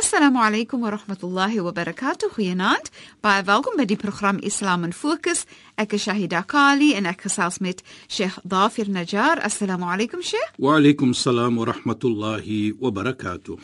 Assalamu 0.00 0.38
alaykum 0.40 0.80
wa 0.80 0.90
rahmatullahi 0.96 1.60
wa 1.60 1.72
barakatuh. 1.72 2.32
Goeienaand. 2.32 2.88
Baie 3.20 3.42
welkom 3.44 3.76
by 3.76 3.84
die 3.84 3.98
program 4.00 4.38
Islam 4.40 4.84
in 4.84 4.94
Fokus. 4.96 5.42
Ek 5.76 5.92
is 5.92 6.06
Shahida 6.06 6.40
Kali 6.48 6.94
en 6.96 7.04
ek 7.04 7.26
gesels 7.26 7.58
met 7.60 7.82
Sheikh 8.08 8.38
Dafir 8.48 8.88
Najjar. 8.88 9.42
Assalamu 9.44 9.84
alaykum 9.92 10.22
Sheikh. 10.24 10.54
Wa 10.56 10.78
alaykum 10.78 11.12
salaam 11.12 11.58
wa 11.60 11.66
rahmatullahi 11.68 12.78
wa 12.80 12.88
barakatuh. 12.96 13.58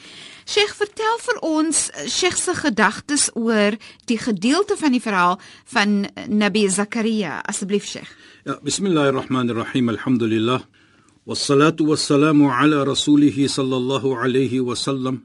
Sheikh, 0.44 0.74
vertel 0.76 1.16
vir 1.24 1.40
ons 1.40 1.80
Sheikh 2.04 2.36
se 2.36 2.52
gedagtes 2.58 3.30
oor 3.32 3.78
die 4.04 4.18
gedeelte 4.20 4.76
van 4.76 4.92
die 4.92 5.00
verhaal 5.00 5.38
van 5.72 6.04
Nabi 6.28 6.66
Zakaria. 6.68 7.38
Asseblief 7.48 7.88
Sheikh. 7.88 8.12
Ja, 8.44 8.58
bismillahirrahmanirrahim. 8.60 9.88
Alhamdulillah. 9.88 10.60
Wassalatu 11.24 11.88
wassalamu 11.88 12.52
ala 12.52 12.84
rasulih 12.84 13.32
sallallahu 13.48 14.12
alayhi 14.20 14.60
wa 14.60 14.76
sallam. 14.76 15.24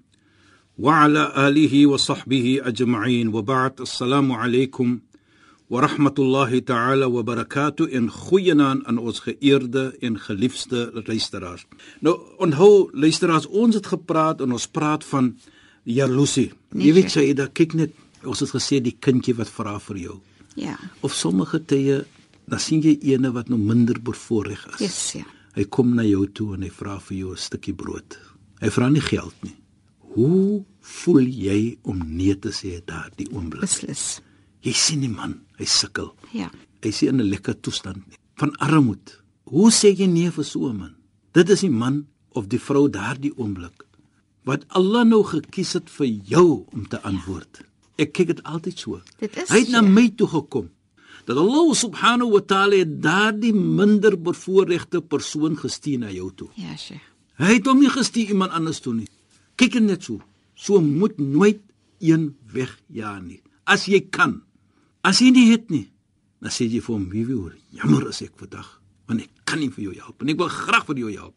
وعلى 0.78 1.48
آله 1.48 1.86
وصحبه 1.86 2.60
أجمعين 2.62 3.28
وبعد 3.28 3.80
السلام 3.80 4.32
عليكم 4.32 4.98
ورحمة 5.70 6.14
الله 6.18 6.58
تعالى 6.58 7.04
وبركاته 7.04 7.84
إن 7.96 8.10
خوينا 8.10 8.72
أن 8.88 8.98
ons 8.98 9.20
geëerde 9.20 9.96
en 10.00 10.18
geliefde 10.20 10.90
luisteraars. 11.06 11.66
Nou 12.00 12.18
onthou 12.38 12.90
luisteraars, 12.92 13.46
ons 13.46 13.74
het 13.74 13.86
gepraat 13.86 14.40
en 14.40 14.52
ons 14.52 14.66
praat 14.68 15.04
van 15.04 15.32
jaloesie. 15.82 16.52
Nee, 16.70 16.86
Jy 16.86 16.92
weet 16.92 17.10
sê 17.10 17.24
dat 17.34 17.54
kyk 17.56 17.74
net, 17.74 17.92
ons 18.24 18.40
het 18.40 18.50
gesê 18.52 18.80
die 18.82 18.96
kindjie 19.00 19.34
wat 19.38 19.48
vra 19.50 19.78
vir 19.80 19.96
jou. 19.96 20.20
Ja. 20.54 20.76
Of 21.00 21.14
sommige 21.14 21.64
tye 21.64 22.04
dan 22.46 22.60
sien 22.62 22.82
jy 22.84 22.98
ene 23.14 23.32
wat 23.34 23.48
nou 23.50 23.58
minder 23.58 23.98
bevoorreg 24.02 24.66
is. 24.76 24.80
Yes, 24.80 25.00
ja. 25.18 25.26
Hy 25.56 25.64
kom 25.72 25.94
na 25.96 26.04
jou 26.06 26.26
toe 26.30 26.54
en 26.54 26.62
hy 26.62 26.70
vra 26.70 26.98
vir 27.00 27.16
jou 27.16 27.32
'n 27.32 27.36
stukkie 27.40 27.74
brood. 27.74 28.18
Hy 28.60 28.70
vra 28.70 28.88
nie 28.88 29.00
geld 29.00 29.34
nie. 29.42 29.56
Hoe 30.15 30.63
voel 30.81 31.27
jy 31.27 31.77
om 31.87 32.01
nee 32.05 32.35
te 32.39 32.51
sê 32.51 32.79
daardie 32.85 33.29
oomblik? 33.31 33.63
Beslis. 33.63 34.19
Jy 34.61 34.73
sien 34.75 35.01
die 35.05 35.11
man, 35.11 35.39
hy 35.57 35.65
sukkel. 35.65 36.11
Ja. 36.35 36.49
Hy 36.83 36.91
sien 36.91 37.15
'n 37.21 37.29
lekker 37.29 37.59
toestand 37.61 38.03
van 38.35 38.51
armoede. 38.57 39.19
Hoe 39.45 39.71
sê 39.71 39.93
jy 39.95 40.07
nee 40.07 40.31
vir 40.31 40.43
so 40.43 40.67
'n 40.69 40.77
man? 40.77 40.95
Dit 41.33 41.49
is 41.49 41.61
die 41.61 41.69
man 41.69 42.07
of 42.33 42.47
die 42.47 42.59
vrou 42.59 42.89
daardie 42.89 43.33
oomblik 43.37 43.85
wat 44.43 44.65
Allah 44.69 45.03
nou 45.05 45.23
gekies 45.23 45.73
het 45.77 45.89
vir 45.89 46.07
jou 46.07 46.65
om 46.73 46.87
te 46.89 47.01
antwoord. 47.05 47.61
Ek 48.01 48.13
kyk 48.13 48.27
dit 48.27 48.43
altyd 48.43 48.79
so. 48.79 49.01
Dit 49.19 49.37
is 49.37 49.49
Hy 49.49 49.59
het 49.59 49.69
na 49.69 49.81
my 49.81 50.09
toe 50.17 50.27
gekom. 50.27 50.69
Dat 51.25 51.37
Allah 51.37 51.75
subhanahu 51.77 52.31
wa 52.31 52.41
ta'ala 52.41 52.83
daardie 52.85 53.53
minder 53.53 54.17
bevoorregte 54.17 55.01
persoon 55.01 55.57
gestuur 55.57 55.99
na 55.99 56.09
jou 56.09 56.31
toe. 56.35 56.49
Ja, 56.55 56.75
Sheikh. 56.77 57.05
Hy 57.37 57.53
het 57.53 57.65
hom 57.69 57.79
nie 57.79 57.89
gestuur 57.89 58.33
iemand 58.33 58.51
anders 58.57 58.81
toe 58.81 58.93
nie. 58.93 59.07
Kyk 59.61 59.77
net 59.85 60.03
so. 60.03 60.17
So 60.57 60.81
moet 60.81 61.19
nooit 61.21 61.61
een 62.01 62.31
wegjaag 62.49 63.21
nie. 63.21 63.41
As 63.69 63.85
jy 63.85 64.01
kan. 64.09 64.39
As 65.05 65.21
jy 65.21 65.29
nie 65.33 65.51
het 65.51 65.69
nie, 65.69 65.85
dan 66.41 66.53
sê 66.53 66.65
jy 66.65 66.81
vir 66.81 66.95
hom, 66.95 67.09
"Wie 67.09 67.25
hoor, 67.25 67.55
jammer 67.69 68.07
as 68.07 68.21
ek 68.21 68.33
vandag, 68.35 68.81
want 69.07 69.21
ek 69.21 69.29
kan 69.45 69.59
nie 69.59 69.69
vir 69.69 69.83
jou 69.83 69.93
help 69.93 70.21
en 70.21 70.29
ek 70.29 70.37
wil 70.37 70.47
graag 70.47 70.85
vir 70.85 70.95
jou 70.97 71.11
help." 71.11 71.35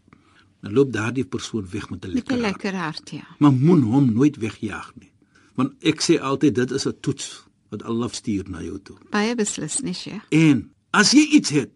Dan 0.63 0.73
loop 0.73 0.93
daardie 0.93 1.25
persoon 1.25 1.67
weg 1.71 1.91
met 1.91 2.05
'n 2.05 2.09
lekker 2.09 2.37
lekker 2.37 2.75
hart, 2.75 3.11
ja. 3.11 3.27
Maar 3.39 3.53
moen 3.53 3.83
hom 3.83 4.13
nooit 4.13 4.37
wegjaag 4.37 4.93
nie. 5.01 5.11
Want 5.55 5.73
ek 5.83 6.01
sê 6.01 6.19
altyd 6.21 6.55
dit 6.55 6.71
is 6.71 6.87
'n 6.87 7.01
toets 7.01 7.45
wat 7.71 7.83
Allah 7.83 8.11
stuur 8.11 8.49
na 8.51 8.63
jou 8.63 8.79
toe. 8.83 8.97
Baie 9.11 9.35
beslis, 9.35 9.81
nee 9.81 9.93
Sheikh. 9.93 10.25
En 10.31 10.73
as 10.91 11.13
jy 11.13 11.29
iets 11.31 11.51
het 11.51 11.71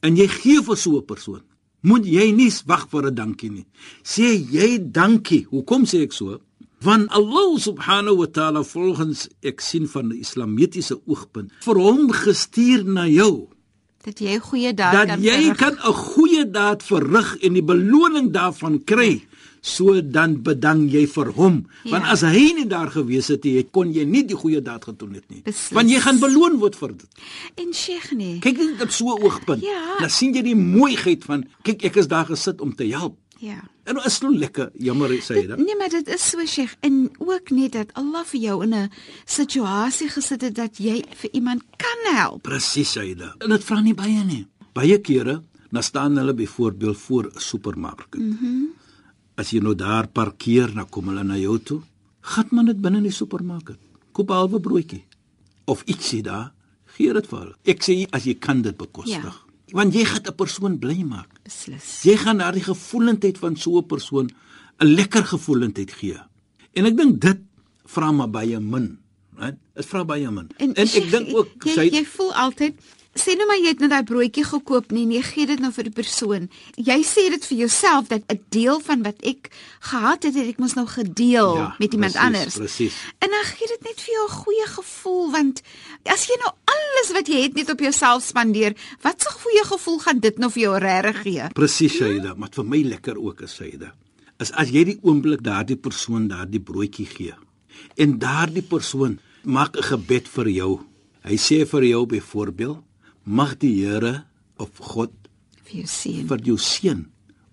en 0.00 0.16
jy 0.16 0.28
gee 0.28 0.62
vir 0.62 0.76
so 0.76 0.96
'n 0.96 1.04
persoon, 1.04 1.42
moet 1.82 2.04
jy 2.04 2.30
nie 2.32 2.50
wag 2.66 2.88
vir 2.90 3.06
'n 3.06 3.14
dankie 3.14 3.50
nie. 3.50 3.66
Sê 4.04 4.36
jy 4.36 4.78
dankie. 4.92 5.46
Hoekom 5.50 5.84
sê 5.84 6.02
ek 6.02 6.12
so? 6.12 6.40
Want 6.82 7.10
Allah 7.10 7.58
subhanahu 7.60 8.16
wa 8.16 8.26
ta'ala 8.26 8.62
volgens 8.64 9.28
ek 9.42 9.60
sien 9.60 9.86
van 9.88 10.08
die 10.08 10.20
islamitiese 10.20 10.96
oogpunt 11.06 11.52
vir 11.60 11.76
hom 11.76 12.08
gestuur 12.10 12.84
na 12.84 13.04
jou 13.06 13.48
Dat 14.04 14.18
jy 14.18 14.32
'n 14.36 14.40
goeie 14.40 14.72
daad 14.74 14.92
dat 14.92 15.06
kan 15.08 15.20
jy 15.22 15.52
verrig. 15.52 15.56
kan 15.58 15.74
'n 15.76 15.92
goeie 15.92 16.50
daad 16.50 16.82
verrig 16.82 17.36
en 17.44 17.52
die 17.52 17.62
beloning 17.62 18.32
daarvan 18.32 18.84
kry. 18.84 19.20
So 19.60 20.00
dan 20.02 20.42
bedank 20.42 20.90
jy 20.90 21.06
vir 21.06 21.26
hom. 21.36 21.66
Want 21.84 22.04
Ja. 22.04 22.10
as 22.10 22.20
hy 22.20 22.52
nie 22.56 22.66
daar 22.66 22.90
gewees 22.90 23.28
het 23.28 23.44
nie, 23.44 23.62
kon 23.70 23.92
jy 23.92 24.04
nie 24.04 24.24
die 24.24 24.36
goeie 24.36 24.62
daad 24.62 24.84
gedoen 24.84 25.14
het 25.14 25.24
nie. 25.28 25.42
Beslis. 25.42 25.70
Want 25.72 25.90
jy 25.90 26.00
gaan 26.00 26.18
beloon 26.18 26.58
word 26.58 26.76
vir 26.76 26.88
dit. 26.88 27.08
En 27.56 27.72
Sheikh 27.74 28.12
nee. 28.12 28.38
Kyk 28.38 28.56
net 28.56 28.82
op 28.82 28.90
so 28.90 29.04
'n 29.16 29.22
oogpunt. 29.22 29.62
Ja. 29.62 29.96
Dan 29.98 30.10
sien 30.10 30.34
jy 30.34 30.42
die 30.42 30.56
mooiheid 30.56 31.24
van 31.24 31.44
kyk 31.62 31.84
ek 31.84 31.96
is 31.96 32.08
daar 32.08 32.26
gesit 32.26 32.60
om 32.60 32.74
te 32.74 32.84
help. 32.84 33.16
Ja. 33.38 33.62
En 33.84 33.94
dit 33.94 34.04
is 34.06 34.20
nou 34.20 34.36
lekker, 34.36 34.70
jammer 34.78 35.08
sê 35.10 35.34
jy 35.34 35.46
dit. 35.46 35.56
Nee, 35.56 35.76
maar 35.76 35.88
dit 35.88 36.08
is 36.08 36.28
so 36.30 36.44
Sheikh 36.46 36.76
en 36.80 37.10
ook 37.18 37.50
net 37.50 37.72
dat 37.72 37.92
Allah 37.94 38.24
vir 38.24 38.40
jou 38.40 38.62
in 38.62 38.74
'n 38.74 38.90
situasie 39.26 40.08
gesit 40.08 40.40
het 40.40 40.54
dat 40.54 40.78
jy 40.78 41.04
vir 41.16 41.30
iemand 41.32 41.62
kan 41.76 42.14
help. 42.16 42.42
Presies 42.42 42.96
sê 42.96 43.00
jy 43.08 43.14
dit. 43.14 43.34
En 43.38 43.48
dit 43.50 43.64
vra 43.64 43.80
nie 43.80 43.94
baie 43.94 44.24
nie. 44.24 44.46
Baie 44.72 44.98
kere 45.00 45.42
dan 45.70 45.82
staan 45.82 46.16
hulle 46.16 46.34
byvoorbeeld 46.34 46.98
voor 46.98 47.24
'n 47.34 47.38
supermark. 47.40 48.16
Mhm. 48.16 48.44
Mm 48.44 48.68
As 49.40 49.54
jy 49.54 49.62
nou 49.64 49.72
daar 49.78 50.10
parkeer, 50.12 50.68
dan 50.74 50.88
kom 50.92 51.08
hulle 51.08 51.24
na 51.24 51.38
jou 51.40 51.56
toe. 51.64 51.80
Gat 52.34 52.50
man 52.52 52.68
dit 52.68 52.80
binne 52.80 53.00
in 53.00 53.08
die 53.08 53.14
supermark. 53.14 53.72
Koop 54.12 54.30
'n 54.30 54.36
halwe 54.36 54.60
broodjie 54.60 55.04
of 55.64 55.82
ietsie 55.86 56.22
daar, 56.22 56.52
gee 56.96 57.12
dit 57.12 57.26
vir 57.26 57.38
hulle. 57.38 57.54
Ek 57.64 57.80
sê 57.82 58.06
as 58.12 58.24
jy 58.24 58.34
kan 58.34 58.62
dit 58.62 58.76
bekostig. 58.76 59.24
Ja. 59.24 59.72
Want 59.72 59.94
jy 59.94 60.04
gaan 60.04 60.26
'n 60.26 60.34
persoon 60.34 60.78
bly 60.78 61.02
maak. 61.02 61.40
Beslis. 61.44 62.02
Jy 62.02 62.16
gaan 62.16 62.38
daardie 62.38 62.62
gevoelendheid 62.62 63.38
van 63.38 63.56
so 63.56 63.78
'n 63.78 63.86
persoon 63.86 64.30
'n 64.80 64.86
lekker 64.86 65.24
gevoelendheid 65.24 65.92
gee. 65.92 66.18
En 66.74 66.84
ek 66.86 66.96
dink 66.96 67.20
dit 67.20 67.38
vra 67.84 68.12
maar 68.12 68.30
baie 68.30 68.60
min, 68.60 68.98
né? 69.38 69.56
Dit 69.74 69.86
vra 69.86 70.04
baie 70.04 70.30
min. 70.30 70.48
En, 70.58 70.74
en 70.74 70.86
ek 70.86 71.10
dink 71.10 71.34
ook 71.34 71.64
jy, 71.64 71.72
sy 71.72 71.88
jy 71.90 72.04
voel 72.04 72.32
altyd 72.34 72.74
sê 73.14 73.34
nou 73.36 73.46
maar 73.46 73.58
jy 73.58 73.68
het 73.68 73.80
net 73.80 73.90
daai 73.90 74.04
broodjie 74.04 74.44
gekoop 74.44 74.92
nie 74.92 75.02
en 75.02 75.12
jy 75.12 75.22
gee 75.22 75.46
dit 75.46 75.58
nou 75.60 75.72
vir 75.72 75.84
die 75.84 75.92
persoon. 75.92 76.48
Jy 76.76 77.02
sê 77.02 77.28
dit 77.30 77.44
vir 77.44 77.58
jouself 77.58 78.08
dat 78.08 78.22
'n 78.30 78.38
deel 78.50 78.80
van 78.80 79.02
wat 79.02 79.18
ek 79.22 79.50
gehad 79.80 80.22
het, 80.22 80.34
het 80.34 80.48
ek 80.48 80.58
mos 80.58 80.74
nou 80.74 80.86
gedeel 80.86 81.56
Ja, 81.56 81.74
met 81.78 81.92
iemand 81.92 82.12
presies, 82.12 82.26
anders. 82.26 82.54
presies. 82.54 82.94
En 83.18 83.28
dan 83.30 83.44
gee 83.44 83.66
dit 83.66 83.82
net 83.82 84.00
vir 84.00 84.14
jou 84.14 84.26
'n 84.28 84.36
goeie 84.44 84.66
gevoel 84.66 85.30
want 85.30 85.62
as 86.04 86.26
jy 86.26 86.36
nou 86.38 86.52
alles 86.64 87.12
wat 87.12 87.26
jy 87.28 87.42
het 87.42 87.54
net 87.54 87.70
op 87.70 87.80
jouself 87.80 88.22
spandeer, 88.22 88.74
wat 89.02 89.20
'n 89.26 89.32
goeie 89.42 89.64
gevoel 89.64 89.98
gaan 89.98 90.18
dit 90.20 90.38
nou 90.38 90.50
vir 90.50 90.62
jou 90.62 90.78
regtig 90.78 91.22
gee? 91.22 91.48
presies 91.52 91.92
sê 92.00 92.20
dit, 92.22 92.36
maar 92.36 92.48
vir 92.52 92.64
my 92.64 92.82
lekker 92.82 93.16
ook 93.18 93.40
is 93.42 93.56
dit. 93.56 93.82
Is 94.38 94.52
as 94.52 94.68
jy 94.70 94.84
die 94.84 94.98
oomblik 95.02 95.42
daardie 95.42 95.76
persoon 95.76 96.28
daardie 96.28 96.60
broodjie 96.60 97.06
gee 97.06 97.34
en 97.96 98.18
daardie 98.18 98.62
persoon 98.62 99.18
maak 99.44 99.76
'n 99.76 99.82
gebed 99.82 100.28
vir 100.28 100.48
jou. 100.48 100.80
Hy 101.22 101.36
sê 101.36 101.66
vir 101.66 101.84
jou 101.84 102.06
byvoorbeeld, 102.06 102.78
mag 103.30 103.56
die 103.62 103.72
Here 103.84 104.24
of 104.60 104.70
God 104.92 105.12
Vir 105.64 105.82
jou 105.82 105.86
seun. 105.86 106.26
vir 106.30 106.40
jou 106.48 106.56
seën 106.58 107.04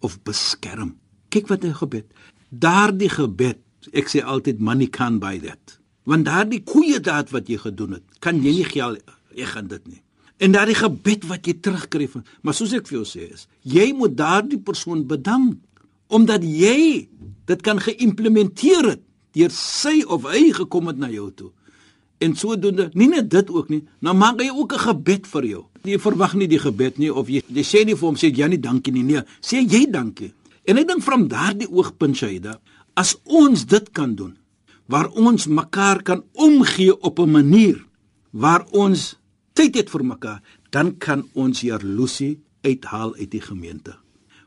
of 0.02 0.18
beskerm. 0.26 0.96
Kyk 1.30 1.50
wat 1.52 1.64
hy 1.66 1.74
gebed. 1.78 2.08
Daardie 2.50 3.10
gebed, 3.12 3.60
ek 3.94 4.10
sê 4.10 4.24
altyd 4.24 4.60
money 4.60 4.88
can 4.90 5.20
buy 5.22 5.38
that. 5.44 5.78
Want 6.08 6.26
daardie 6.26 6.64
goeie 6.66 7.00
daad 7.04 7.30
wat 7.36 7.50
jy 7.52 7.58
gedoen 7.62 7.98
het, 8.00 8.04
kan 8.24 8.40
jy 8.42 8.54
nie 8.62 8.66
geld 8.68 9.04
jy 9.38 9.46
gaan 9.46 9.68
dit 9.70 9.84
nie. 9.88 10.02
En 10.42 10.54
daardie 10.54 10.78
gebed 10.78 11.26
wat 11.30 11.46
jy 11.50 11.54
terugkry 11.62 12.08
van, 12.10 12.24
maar 12.42 12.54
soos 12.58 12.74
ek 12.74 12.88
vir 12.90 13.00
jou 13.00 13.06
sê 13.10 13.28
is, 13.34 13.48
jy 13.66 13.92
moet 13.98 14.16
daardie 14.18 14.60
persoon 14.62 15.04
bedank 15.10 15.60
omdat 16.10 16.42
jy 16.46 17.10
dit 17.50 17.62
kan 17.66 17.80
geïmplementeer 17.84 18.86
het 18.96 19.02
deur 19.36 19.52
sy 19.54 20.02
of 20.08 20.24
hy 20.32 20.48
gekom 20.56 20.88
het 20.90 20.98
na 21.02 21.10
jou 21.12 21.28
toe. 21.36 21.52
En 22.18 22.34
sodoende, 22.36 22.90
nie 22.94 23.08
net 23.08 23.30
dit 23.30 23.50
ook 23.50 23.70
nie, 23.70 23.84
nou 24.02 24.16
maak 24.18 24.42
hy 24.42 24.50
ook 24.50 24.74
'n 24.74 24.80
gebed 24.80 25.28
vir 25.28 25.46
jou. 25.46 25.66
Jy 25.84 26.00
verwag 26.00 26.34
nie 26.34 26.48
die 26.48 26.60
gebed 26.60 26.98
nie 26.98 27.14
of 27.14 27.28
jy 27.28 27.42
jy 27.48 27.64
sê 27.64 27.86
nie 27.86 27.96
vir 27.96 28.08
hom 28.08 28.16
sê 28.16 28.34
jy 28.34 28.48
nie 28.48 28.60
dankie 28.60 28.94
nie, 28.94 29.04
nee, 29.04 29.22
sê 29.42 29.62
jy 29.62 29.86
dankie. 29.92 30.34
En 30.66 30.78
ek 30.78 30.88
dink 30.88 31.04
van 31.04 31.28
daardie 31.28 31.70
oogpunt 31.70 32.18
Shaida, 32.18 32.60
as 32.96 33.16
ons 33.24 33.66
dit 33.66 33.92
kan 33.92 34.16
doen, 34.16 34.36
waar 34.88 35.10
ons 35.10 35.48
mekaar 35.48 36.04
kan 36.04 36.24
omgee 36.34 37.02
op 37.02 37.20
'n 37.20 37.32
manier 37.32 37.86
waar 38.32 38.66
ons 38.72 39.16
tyd 39.54 39.76
het 39.76 39.90
vir 39.90 40.04
mekaar, 40.04 40.42
dan 40.70 40.98
kan 40.98 41.24
ons 41.34 41.62
jaloesie 41.62 42.40
uithaal 42.62 43.16
uit 43.16 43.32
die 43.32 43.42
gemeente. 43.42 43.96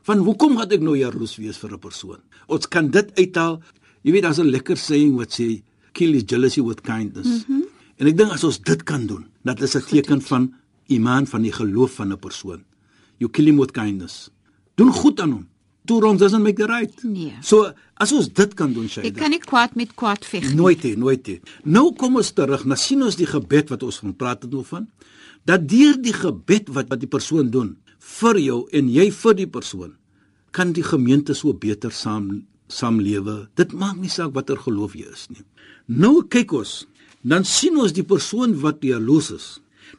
Van 0.07 0.17
hoekom 0.17 0.57
gaan 0.57 0.71
ek 0.71 0.81
nou 0.81 0.95
jaloes 0.97 1.35
wees 1.37 1.57
vir 1.57 1.73
'n 1.73 1.79
persoon? 1.79 2.21
Ons 2.47 2.67
kan 2.67 2.89
dit 2.89 3.07
uithaal. 3.17 3.61
Jy 4.03 4.11
weet 4.11 4.23
daar's 4.23 4.39
'n 4.39 4.49
lekker 4.49 4.77
saying 4.77 5.15
wat 5.15 5.31
sê 5.39 5.61
kill 5.93 6.15
is 6.15 6.23
jealousy 6.25 6.61
with 6.61 6.81
kindness. 6.81 7.27
Mm 7.27 7.43
-hmm. 7.47 7.60
En 8.01 8.09
ek 8.09 8.17
dink 8.17 8.33
as 8.33 8.43
ons 8.47 8.57
dit 8.57 8.81
kan 8.89 9.05
doen, 9.05 9.27
dat 9.45 9.61
is 9.61 9.75
'n 9.77 9.85
teken 9.85 10.21
van 10.25 10.53
iman 10.89 11.27
van 11.27 11.41
die 11.41 11.53
geloof 11.53 12.01
van 12.01 12.11
'n 12.11 12.17
persoon. 12.17 12.63
You 13.17 13.29
kill 13.29 13.45
him 13.45 13.57
with 13.59 13.71
kindness. 13.71 14.29
Doen 14.75 14.91
goed 14.91 15.19
aan 15.21 15.31
hom. 15.31 15.47
Two 15.85 15.99
wrongs 15.99 16.19
doesn't 16.19 16.43
make 16.43 16.57
the 16.57 16.65
right. 16.65 16.93
Nee. 17.03 17.33
So 17.41 17.73
as 17.97 18.11
ons 18.11 18.29
dit 18.33 18.53
kan 18.53 18.73
doen, 18.73 18.87
Shaida. 18.89 19.19
kan 19.19 19.29
nie 19.29 19.39
kwaad 19.39 19.75
met 19.75 19.93
kwaad 19.93 20.25
veg 20.25 20.41
nie. 20.41 20.55
Nooit 20.55 20.81
hê, 20.83 20.97
nooit 20.97 21.27
hê. 21.27 21.39
Nou 21.63 21.93
kom 21.95 22.15
ons 22.15 22.31
terug, 22.31 22.65
nou 22.65 22.77
sien 22.77 23.01
ons 23.03 23.15
die 23.15 23.25
gebed 23.25 23.69
wat 23.69 23.83
ons 23.83 23.97
van 23.97 24.15
praat 24.15 24.41
het 24.41 24.51
nou 24.51 24.63
van. 24.63 24.87
Dat 25.45 25.67
deur 25.69 26.01
die 26.01 26.13
gebed 26.13 26.69
wat 26.69 26.89
wat 26.89 26.99
die 26.99 27.09
persoon 27.09 27.49
doen 27.49 27.77
vir 27.97 28.39
jou 28.39 28.67
en 28.71 28.89
jy 28.89 29.11
vir 29.11 29.33
die 29.33 29.47
persoon, 29.47 29.95
kan 30.51 30.73
die 30.73 30.83
gemeente 30.83 31.33
so 31.33 31.53
beter 31.53 31.91
saam 31.91 32.45
saamlewe. 32.67 33.49
Dit 33.55 33.73
maak 33.73 33.97
nie 33.97 34.09
saak 34.09 34.33
watter 34.33 34.57
geloof 34.57 34.93
jy 34.95 35.09
is 35.11 35.27
nie. 35.29 35.43
Nou 35.87 36.21
kyk 36.23 36.53
ons, 36.53 36.85
dan 37.21 37.45
sien 37.45 37.77
ons 37.77 37.93
die 37.93 38.05
persoon 38.05 38.55
wat 38.61 38.81
jaloes 38.85 39.31
is. 39.31 39.47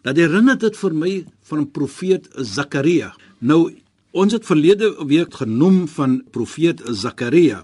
Dat 0.03 0.19
herinner 0.19 0.59
dit 0.59 0.77
vir 0.77 0.95
my 0.95 1.13
van 1.51 1.69
profeet 1.71 2.29
Zakaria. 2.37 3.13
Nou 3.39 3.71
ons 4.13 4.33
het 4.33 4.45
verlede 4.45 4.93
week 5.09 5.35
genoem 5.41 5.87
van 5.89 6.23
profeet 6.31 6.83
Zakaria. 6.85 7.63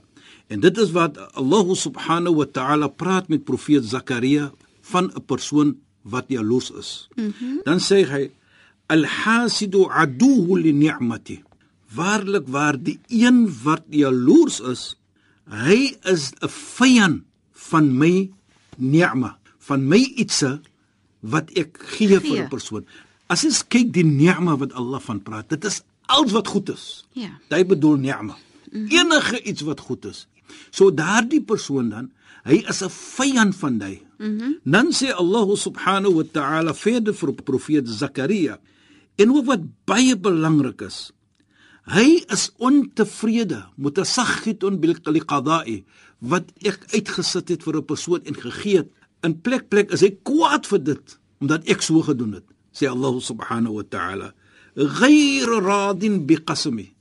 En 0.48 0.60
dit 0.60 0.78
is 0.78 0.94
wat 0.96 1.18
Allah 1.36 1.74
subhanahu 1.76 2.40
wa 2.40 2.46
ta'ala 2.46 2.88
praat 2.88 3.28
met 3.28 3.44
profeet 3.44 3.84
Zakaria 3.84 4.52
van 4.80 5.10
'n 5.14 5.24
persoon 5.26 5.76
wat 6.02 6.24
jaloers 6.28 6.70
is. 6.70 7.08
Mm 7.14 7.32
-hmm. 7.38 7.60
Dan 7.64 7.78
sê 7.80 8.06
hy 8.08 8.30
al-hasidu 8.86 9.88
aduhu 9.88 10.60
li 10.60 10.72
ni'mati. 10.72 11.42
Waarlik 11.94 12.48
waar 12.48 12.76
die 12.82 12.98
een 13.08 13.48
wat 13.62 13.84
jaloers 13.90 14.60
is, 14.60 14.96
hy 15.48 15.96
is 16.02 16.32
'n 16.40 16.48
vyand 16.48 17.22
van 17.52 17.98
my 17.98 18.30
ni'ma, 18.76 19.37
van 19.68 19.84
my 19.88 20.00
ietsie 20.00 20.58
wat 21.20 21.52
ek 21.58 21.78
gee 21.96 22.16
vir 22.16 22.20
Gee. 22.24 22.42
'n 22.42 22.48
persoon. 22.48 22.84
As 23.28 23.42
jy 23.44 23.52
kyk 23.68 23.92
die 23.92 24.04
ni'ma 24.04 24.56
wat 24.56 24.72
Allah 24.72 25.00
van 25.00 25.20
praat, 25.20 25.48
dit 25.48 25.64
is 25.64 25.82
alles 26.06 26.32
wat 26.32 26.48
goed 26.48 26.70
is. 26.72 27.04
Ja. 27.12 27.36
Hy 27.50 27.64
bedoel 27.64 27.96
ni'ma. 27.96 28.36
Enige 28.72 29.42
iets 29.42 29.62
wat 29.62 29.80
goed 29.80 30.04
is. 30.04 30.26
So 30.70 30.90
daardie 30.90 31.42
persoon 31.44 31.90
dan, 31.90 32.10
hy 32.44 32.64
is 32.68 32.82
'n 32.82 32.88
vyand 32.90 33.56
van 33.56 33.78
jy. 33.80 34.02
Mm 34.18 34.38
-hmm. 34.38 34.54
Dan 34.64 34.92
sê 34.92 35.12
Allah 35.12 35.56
subhanahu 35.56 36.14
wa 36.14 36.24
ta'ala 36.32 36.74
verder 36.74 37.14
vir 37.14 37.32
profeet 37.32 37.88
Zakaria 37.88 38.58
en 39.16 39.30
ook 39.30 39.44
wat 39.44 39.60
baie 39.84 40.16
belangrik 40.16 40.80
is. 40.80 41.12
Hy 41.88 42.24
is 42.28 42.50
ontevrede 42.56 43.66
mutasaghitun 43.76 44.80
bil 44.80 44.94
qada'i 45.24 45.84
wat 46.18 46.50
ek 46.60 46.84
uitgesit 46.92 47.48
het 47.48 47.62
vir 47.62 47.76
'n 47.76 47.84
persoon 47.84 48.20
en 48.24 48.34
gegee 48.34 48.76
het. 48.76 48.90
In 49.26 49.40
plek 49.40 49.68
plek 49.68 49.90
is 49.94 50.04
hy 50.04 50.12
kwaad 50.22 50.66
vir 50.66 50.84
dit 50.92 51.18
omdat 51.42 51.66
ek 51.70 51.82
so 51.82 52.02
gedoen 52.02 52.38
het. 52.38 52.46
Sê 52.74 52.88
Allah 52.90 53.14
subhanahu 53.22 53.80
wa 53.80 53.86
ta'ala 53.86 54.32
ghayr 54.78 55.50
radin 55.64 56.22
biqasmi 56.26 56.92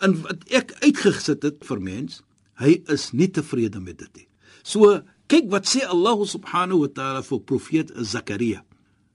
en 0.00 0.16
wat 0.24 0.44
ek 0.48 0.72
uitgesit 0.80 1.44
het 1.44 1.64
vir 1.68 1.80
mens, 1.84 2.22
hy 2.60 2.78
is 2.92 3.10
nie 3.12 3.28
tevrede 3.28 3.80
met 3.80 3.98
dit 4.00 4.22
nie. 4.22 4.26
So 4.64 5.00
kyk 5.30 5.50
wat 5.52 5.68
sê 5.68 5.84
Allah 5.84 6.16
subhanahu 6.24 6.86
wa 6.86 6.90
ta'ala 6.96 7.22
vir 7.26 7.42
profeet 7.44 7.92
Zakaria. 7.96 8.64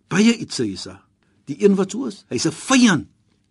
Baie 0.10 0.36
iets 0.38 0.62
sê 0.62 0.68
Isa. 0.70 1.00
Die 1.50 1.58
een 1.62 1.78
wat 1.78 1.94
so 1.94 2.06
is, 2.10 2.24
hy's 2.30 2.46
'n 2.46 2.54
vyand 2.54 3.08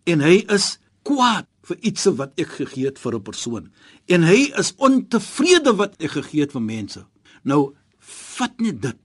en 0.07 0.21
hy 0.21 0.45
is 0.51 0.77
kwaad 1.03 1.47
vir 1.65 1.77
iets 1.81 2.05
wat 2.19 2.33
ek 2.39 2.59
gegee 2.59 2.85
het 2.85 2.99
vir 2.99 3.15
'n 3.15 3.23
persoon. 3.23 3.71
En 4.07 4.23
hy 4.23 4.51
is 4.57 4.73
ontevrede 4.77 5.75
wat 5.75 5.95
ek 5.99 6.11
gegee 6.11 6.41
het 6.41 6.51
vir 6.51 6.61
mense. 6.61 7.05
Nou 7.43 7.75
vat 8.05 8.53
net 8.61 8.81
dit 8.81 9.01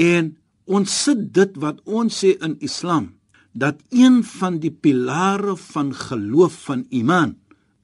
en 0.00 0.34
ons 0.70 0.96
sit 1.04 1.22
dit 1.34 1.56
wat 1.62 1.80
ons 1.84 2.20
sê 2.22 2.36
in 2.44 2.56
Islam 2.64 3.10
dat 3.52 3.80
een 3.90 4.20
van 4.24 4.58
die 4.62 4.70
pilare 4.70 5.56
van 5.56 5.94
geloof 5.94 6.54
van 6.68 6.84
iman 6.94 7.34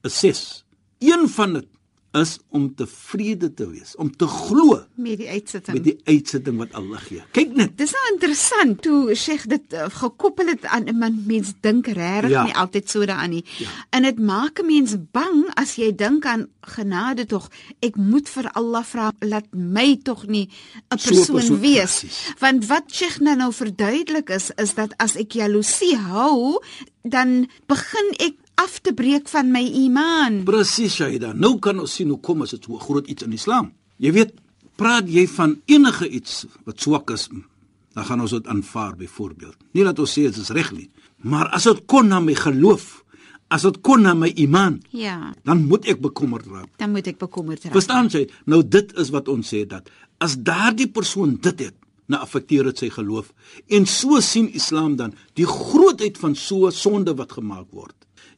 is 0.07 0.19
ses. 0.19 0.41
Een 1.03 1.27
van 1.29 1.53
dit 1.53 1.67
is 2.13 2.37
om 2.49 2.75
tevrede 2.75 3.53
te 3.53 3.67
wees, 3.69 3.95
om 3.95 4.09
te 4.15 4.25
glo 4.27 4.83
Met 4.95 5.17
die 5.17 5.27
uitsitting. 5.29 5.75
met 5.77 5.83
die 5.83 5.99
uitsitting 6.03 6.57
wat 6.57 6.73
Allah 6.73 6.97
gee. 6.99 7.21
Kyk 7.31 7.55
net. 7.55 7.77
Dis 7.77 7.91
nou 7.91 8.13
interessant 8.13 8.81
toe 8.81 9.15
Sheikh 9.15 9.45
dit 9.47 9.73
uh, 9.73 9.85
gekoppel 9.89 10.47
het 10.47 10.65
aan 10.65 10.87
'n 10.87 11.23
mens 11.25 11.53
dink 11.61 11.87
regtig 11.87 12.29
Ja. 12.29 12.43
nie 12.43 12.55
altyd 12.55 12.89
so 12.89 13.05
daaraan 13.05 13.29
nie. 13.29 13.45
Ja. 13.57 13.67
En 13.89 14.01
dit 14.03 14.19
maak 14.19 14.59
'n 14.59 14.65
mens 14.65 14.95
bang 15.11 15.49
as 15.55 15.75
jy 15.75 15.95
dink 15.95 16.25
aan 16.25 16.47
genade 16.61 17.25
tog. 17.25 17.49
Ek 17.79 17.95
moet 17.95 18.29
vir 18.29 18.51
Allah 18.53 18.83
vra 18.83 19.11
laat 19.19 19.45
my 19.53 19.99
tog 20.03 20.25
nie 20.27 20.49
'n 20.91 20.97
So 20.97 21.09
'n 21.09 21.15
persoon 21.15 21.35
persoon- 21.35 21.59
wees. 21.59 21.99
presies. 21.99 22.33
Want 22.39 22.65
wat 22.67 22.83
Sheikh 22.91 23.19
nou 23.19 23.35
nou 23.35 23.53
verduidelik 23.53 24.29
is 24.29 24.51
is 24.57 24.73
dat 24.73 24.93
as 24.97 25.15
ek 25.15 25.31
jaloesie 25.33 25.97
hou, 25.97 26.63
dan 27.03 27.47
begin 27.67 28.13
ek 28.19 28.33
af 28.57 28.79
te 28.81 28.93
breek 28.93 29.27
van 29.29 29.51
my 29.53 29.61
iman. 29.85 30.41
Presies 30.47 30.95
Shaida. 30.97 31.33
Nou 31.37 31.57
kan 31.63 31.79
ons 31.79 31.93
sien 31.99 32.09
hoe 32.09 32.19
kom 32.19 32.41
as 32.45 32.51
dit 32.55 32.63
so 32.63 32.73
'n 32.75 32.79
groot 32.79 33.07
iets 33.07 33.23
in 33.23 33.33
Islam. 33.33 33.71
Jy 33.99 34.11
weet, 34.11 34.33
praat 34.75 35.07
jy 35.09 35.27
van 35.27 35.61
enige 35.65 36.09
iets 36.09 36.45
wat 36.65 36.79
swak 36.81 37.09
is, 37.11 37.29
dan 37.93 38.05
gaan 38.05 38.21
ons 38.21 38.31
dit 38.31 38.47
aanvaar 38.47 38.95
byvoorbeeld. 38.95 39.55
Nie 39.73 39.83
dat 39.83 39.99
ons 39.99 40.11
sê 40.11 40.21
dit 40.29 40.37
is 40.37 40.49
reg 40.49 40.71
nie, 40.71 40.89
maar 41.17 41.47
as 41.49 41.63
dit 41.63 41.85
kon 41.85 42.07
na 42.07 42.19
my 42.19 42.33
geloof, 42.35 43.03
as 43.49 43.61
dit 43.61 43.81
kon 43.81 44.01
na 44.01 44.13
my 44.13 44.27
iman, 44.35 44.81
Ja, 44.91 45.33
dan 45.43 45.65
moet 45.67 45.85
ek 45.87 46.01
bekommerd 46.01 46.45
raak. 46.45 46.69
dan 46.77 46.91
moet 46.91 47.07
ek 47.07 47.17
bekommerd 47.17 47.63
raak. 47.63 47.73
Verstaan 47.73 48.07
jy? 48.07 48.29
Nou 48.45 48.67
dit 48.67 48.93
is 48.97 49.09
wat 49.09 49.27
ons 49.27 49.47
sê 49.53 49.65
dat 49.67 49.89
as 50.19 50.35
daardie 50.37 50.87
persoon 50.87 51.37
dit 51.41 51.59
het, 51.59 51.73
nou 52.07 52.21
affekteer 52.21 52.63
dit 52.63 52.77
sy 52.77 52.89
geloof. 52.89 53.33
En 53.67 53.85
so 53.85 54.19
sien 54.19 54.53
Islam 54.53 54.95
dan 54.95 55.13
die 55.33 55.45
grootheid 55.45 56.17
van 56.17 56.35
so 56.35 56.69
sonde 56.69 57.15
wat 57.15 57.31
gemaak 57.31 57.67
word. 57.71 57.93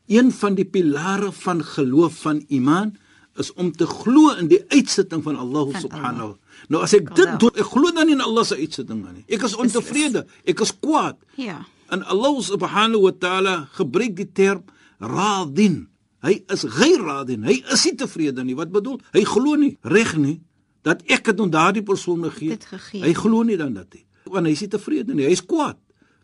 Een 0.09 0.31
van 0.33 0.55
die 0.57 0.65
pilare 0.65 1.31
van 1.31 1.61
geloof 1.63 2.21
van 2.25 2.41
iman 2.49 2.95
is 3.39 3.51
om 3.53 3.69
te 3.71 3.85
glo 3.87 4.33
in 4.41 4.49
die 4.51 4.59
uitsitting 4.67 5.23
van 5.23 5.37
Allah 5.39 5.69
Van 5.71 5.81
subhanahu. 5.81 6.33
Allah. 6.33 6.65
Nou 6.67 6.81
as 6.83 6.93
ek 6.97 7.11
dit 7.15 7.29
doen, 7.39 7.53
ek 7.55 7.69
glo 7.71 7.91
dan 7.95 8.09
nie 8.09 8.17
in 8.17 8.23
Allah 8.25 8.43
se 8.47 8.57
uitsitting 8.57 9.05
nie. 9.05 9.23
Ek 9.29 9.45
is 9.47 9.55
ontevrede, 9.55 10.25
ek 10.49 10.65
is 10.65 10.73
kwaad. 10.81 11.19
Ja. 11.39 11.61
En 11.93 12.03
Allah 12.03 12.35
subhanahu 12.43 13.05
wa 13.05 13.13
ta'ala 13.15 13.55
gebruik 13.77 14.17
die 14.17 14.27
term 14.33 14.65
radin. 14.99 15.85
Hy 16.25 16.35
is 16.51 16.65
geyr 16.67 16.99
radin. 17.05 17.45
Hy 17.47 17.61
is 17.71 17.85
nie 17.87 17.95
tevrede 18.01 18.43
nie. 18.43 18.57
Wat 18.59 18.73
bedoel? 18.73 18.99
Hy 19.15 19.23
glo 19.29 19.55
nie 19.55 19.77
reg 19.87 20.17
nie 20.19 20.39
dat 20.83 21.01
ek 21.11 21.31
het 21.31 21.39
aan 21.39 21.51
daardie 21.53 21.83
persoon 21.85 22.23
gegee. 22.27 22.57
Dit 22.57 22.65
gegee. 22.67 23.03
Hy 23.05 23.13
glo 23.15 23.45
nie 23.47 23.57
dan 23.59 23.73
dat 23.77 23.93
hy. 23.95 24.03
Want 24.29 24.49
hy 24.49 24.53
is 24.57 24.65
nie 24.65 24.71
tevrede 24.73 25.15
nie. 25.15 25.25
Hy 25.29 25.37
is 25.37 25.45
kwaad. 25.45 25.79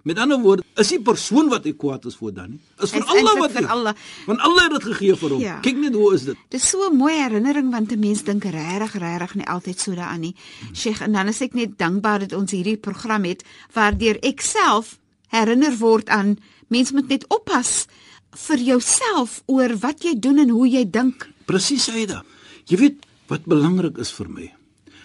Met 0.05 0.19
ander 0.21 0.37
woorde, 0.37 0.61
is 0.77 0.91
die 0.93 0.99
persoon 1.01 1.47
wat 1.49 1.63
hy 1.65 1.71
kwaad 1.73 2.03
is 2.05 2.15
voor 2.19 2.33
dan 2.35 2.51
nie. 2.53 2.59
Is 2.77 2.91
vir 2.93 3.01
Is 3.01 3.07
Allah 3.09 3.31
wat 3.39 3.53
vir 3.55 3.65
Allah. 3.73 3.93
Want 4.27 4.43
Allah 4.45 4.67
het 4.67 4.75
dit 4.75 4.83
gegee 4.91 5.15
vir 5.17 5.31
hom. 5.33 5.39
Ja. 5.41 5.55
Kyk 5.65 5.79
net 5.81 5.95
hoe 5.97 6.11
is 6.13 6.27
dit. 6.27 6.43
Dis 6.53 6.67
so 6.69 6.85
'n 6.85 6.97
mooi 6.97 7.15
herinnering 7.17 7.71
want 7.71 7.91
'n 7.91 7.99
mens 7.99 8.21
dink 8.23 8.43
regtig 8.43 8.93
regtig 9.01 9.35
nie 9.35 9.47
altyd 9.49 9.79
so 9.79 9.95
daaraan 9.95 10.21
nie. 10.21 10.35
Sheikh, 10.73 11.01
en 11.01 11.11
dan 11.11 11.27
is 11.27 11.41
ek 11.41 11.53
net 11.53 11.77
dankbaar 11.77 12.19
dat 12.19 12.33
ons 12.33 12.51
hierdie 12.51 12.77
program 12.77 13.23
het 13.23 13.43
waardeur 13.73 14.17
ek 14.21 14.41
self 14.41 14.99
herinner 15.27 15.77
word 15.77 16.09
aan 16.09 16.37
mens 16.67 16.91
moet 16.91 17.07
net 17.07 17.25
oppas 17.27 17.87
vir 18.35 18.57
jouself 18.57 19.41
oor 19.45 19.77
wat 19.77 20.03
jy 20.03 20.19
doen 20.19 20.37
en 20.37 20.49
hoe 20.49 20.69
jy 20.69 20.85
dink. 20.89 21.29
Presies 21.45 21.89
Aida. 21.89 22.23
Jy 22.65 22.77
weet 22.77 23.05
wat 23.27 23.45
belangrik 23.45 23.97
is 23.97 24.11
vir 24.11 24.29
my. 24.29 24.53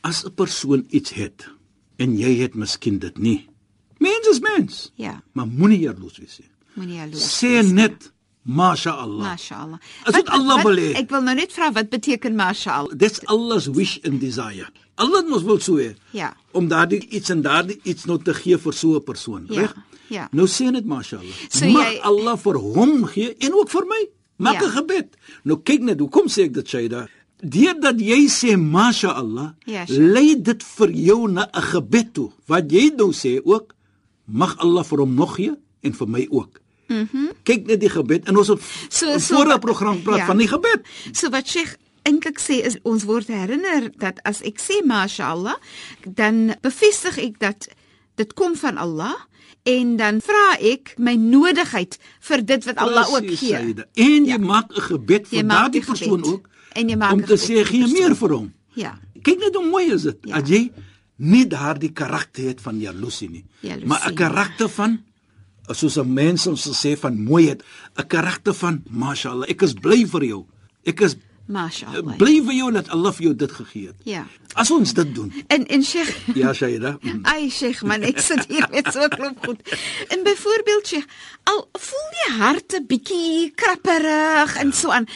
As 0.03 0.25
'n 0.25 0.35
persoon 0.35 0.85
iets 0.91 1.11
het 1.11 1.49
en 1.97 2.19
jy 2.19 2.37
het 2.43 2.55
miskien 2.55 2.99
dit 2.99 3.19
nie. 3.19 3.50
Mens 4.01 4.27
is 4.33 4.41
mens. 4.41 4.91
Ja, 4.97 5.21
Maar 5.33 5.47
moenie 5.47 5.79
jaloers 5.85 6.19
wees 6.19 6.39
nie. 6.41 6.49
moenie 6.75 6.97
jaloers. 6.97 7.27
Sê 7.41 7.49
wees 7.61 7.67
nie. 7.67 7.73
net 7.75 8.11
mashallah. 8.45 9.23
Mashallah. 9.33 9.79
As 10.09 10.15
dit 10.17 10.29
Allah 10.33 10.63
wil 10.65 10.77
hê. 10.81 10.93
Ek 10.97 11.11
wil 11.13 11.23
nou 11.27 11.35
net 11.37 11.53
vra 11.53 11.69
wat 11.77 11.91
beteken 11.93 12.35
mashallah? 12.39 12.97
That's 12.97 13.21
Allah's 13.29 13.69
wish 13.69 13.99
and 14.05 14.21
desire. 14.23 14.69
Allah 15.01 15.23
mos 15.29 15.45
wil 15.45 15.61
so 15.61 15.77
hê. 15.81 15.95
Ja. 16.17 16.33
Om 16.57 16.69
daardie 16.69 17.03
iets 17.11 17.31
en 17.31 17.43
daardie 17.45 17.79
iets 17.85 18.07
nou 18.09 18.19
te 18.23 18.35
gee 18.35 18.57
vir 18.59 18.73
so 18.73 18.97
'n 18.97 19.05
persoon, 19.05 19.47
Ja, 19.51 19.61
reg? 19.61 19.75
ja. 20.09 20.29
Nou 20.33 20.47
sê 20.47 20.71
net 20.71 20.85
mashallah. 20.87 21.35
So 21.51 21.67
Mag 21.69 21.93
jy- 21.93 22.01
Allah 22.03 22.37
vir 22.37 22.55
hom 22.59 23.05
gee 23.07 23.35
en 23.41 23.53
ook 23.53 23.69
vir 23.71 23.85
my. 23.87 24.03
Maak 24.39 24.61
Ja. 24.63 24.67
'n 24.69 24.71
gebed. 24.73 25.17
Nou 25.45 25.57
kyk 25.63 25.81
net, 25.83 25.99
hoekom 26.01 26.27
sê 26.29 26.45
ek 26.45 26.53
dit 26.55 26.67
Shaida? 26.69 27.09
Deurdat 27.43 27.99
jy 28.01 28.27
sê 28.29 28.57
mashallah, 28.59 29.53
Ja, 29.67 29.87
Sheikh. 29.87 29.99
lei 30.15 30.35
dit 30.43 30.63
vir 30.63 30.91
jou 30.93 31.29
na 31.29 31.47
'n 31.55 31.63
gebed 31.63 32.15
toe. 32.15 32.31
Wat 32.47 32.71
jy 32.71 32.91
nou 32.97 33.13
sê 33.13 33.41
ook, 33.45 33.75
mag 34.33 34.57
Allah 34.59 34.85
vir 34.85 34.99
hom 34.99 35.15
nog 35.15 35.35
gee 35.37 35.53
en 35.83 35.93
vir 35.95 36.09
my 36.09 36.27
ook. 36.31 36.61
Mhm. 36.89 37.07
Mm 37.13 37.29
kyk 37.45 37.67
net 37.67 37.81
die 37.81 37.89
gebed 37.91 38.29
en 38.29 38.37
ons 38.37 38.49
het 38.49 38.61
So- 38.89 39.19
so, 39.19 39.45
wat- 39.45 39.61
program 39.61 40.03
praat 40.03 40.19
ja. 40.19 40.27
van 40.27 40.37
die 40.39 40.49
gebed. 40.49 40.83
So 41.13 41.31
wat 41.31 41.47
Sheikh 41.49 41.77
eintlik 42.03 42.39
sê 42.41 42.65
is 42.67 42.77
ons 42.83 43.05
word 43.05 43.27
herinner 43.27 43.91
dat 43.99 44.21
as 44.25 44.41
ek 44.43 44.59
sê 44.61 44.85
mashallah, 44.87 45.55
dan 46.07 46.55
bevestig 46.63 47.19
ek 47.19 47.39
dat 47.39 47.69
dit 48.17 48.33
kom 48.35 48.57
van 48.57 48.77
Allah 48.77 49.15
en 49.63 49.97
dan 49.97 50.21
vra 50.21 50.57
ek 50.61 50.95
my 50.99 51.15
nodigheid 51.15 51.99
vir 52.21 52.43
dit 52.45 52.65
wat 52.65 52.77
Allah 52.77 53.07
ook 53.09 53.27
Presies, 53.27 53.39
gee. 53.41 53.57
Saida. 53.57 53.85
En 53.95 54.25
jy 54.25 54.29
Ja. 54.31 54.39
maak 54.39 54.71
'n 54.77 54.81
gebed 54.81 55.29
vir 55.29 55.43
daardie 55.49 55.81
die 55.81 55.89
persoon 55.91 56.25
ook 56.25 56.49
En 56.75 56.89
jy 56.89 56.97
maak 56.97 57.13
om 57.13 57.25
te 57.25 57.35
sê 57.37 57.65
gee 57.67 57.87
meer 57.87 58.15
vir 58.17 58.29
hom. 58.31 58.53
Ja. 58.75 58.99
Kyk 59.23 59.39
net 59.39 59.55
hoe 59.55 59.67
mooi 59.67 59.93
is 59.93 60.03
dit 60.03 60.17
Ja. 60.25 60.37
as 60.41 60.49
jy 60.49 60.71
nie 61.21 61.45
daardie 61.47 61.93
karakter 61.93 62.51
het 62.51 62.61
van 62.65 62.81
jaloesie 62.81 63.29
nie, 63.31 63.45
Jaloesie, 63.61 63.87
maar 63.87 64.03
'n 64.07 64.13
ja. 64.17 64.17
karakter 64.27 64.69
van 64.69 65.01
soos 65.69 65.97
'n 65.97 66.13
mens 66.13 66.47
ons 66.47 66.69
sê 66.85 66.97
van 66.99 67.23
mooiheid, 67.23 67.63
'n 67.97 68.07
karakter 68.07 68.55
van 68.55 68.83
mashallah, 68.89 69.49
ek 69.49 69.63
is 69.63 69.73
bly 69.75 70.07
vir 70.07 70.25
jou. 70.25 70.47
Ek 70.85 71.01
is 71.01 71.17
Mashallah. 71.51 72.17
bly 72.17 72.37
vir 72.47 72.55
jou 72.55 72.71
dat 72.71 72.89
Allah 72.95 73.13
vir 73.13 73.25
jou 73.25 73.35
dit 73.35 73.53
gegee 73.53 73.87
het. 73.91 73.97
Ja. 74.07 74.27
As 74.55 74.71
ons 74.71 74.93
dit 74.95 75.15
doen. 75.15 75.33
En 75.49 75.67
en 75.67 75.83
Sheikh 75.83 76.35
Ja, 76.35 76.53
Shaida. 76.55 76.97
mm. 77.03 77.25
Ai 77.27 77.51
Sheikh, 77.51 77.83
man, 77.83 78.03
ek 78.07 78.21
sit 78.23 78.47
hier 78.47 78.69
met 78.71 78.93
so 78.93 79.03
'n 79.03 79.09
klomp 79.09 79.45
goed. 79.47 79.61
En 80.09 80.23
byvoorbeeld 80.23 80.87
Sheikh, 80.87 81.07
al 81.45 81.69
voel 81.73 82.09
die 82.19 82.33
hart 82.39 82.73
'n 82.79 82.87
bietjie 82.87 83.51
krapperig 83.55 84.57
en 84.57 84.73
so 84.73 84.91
aan. 84.91 85.07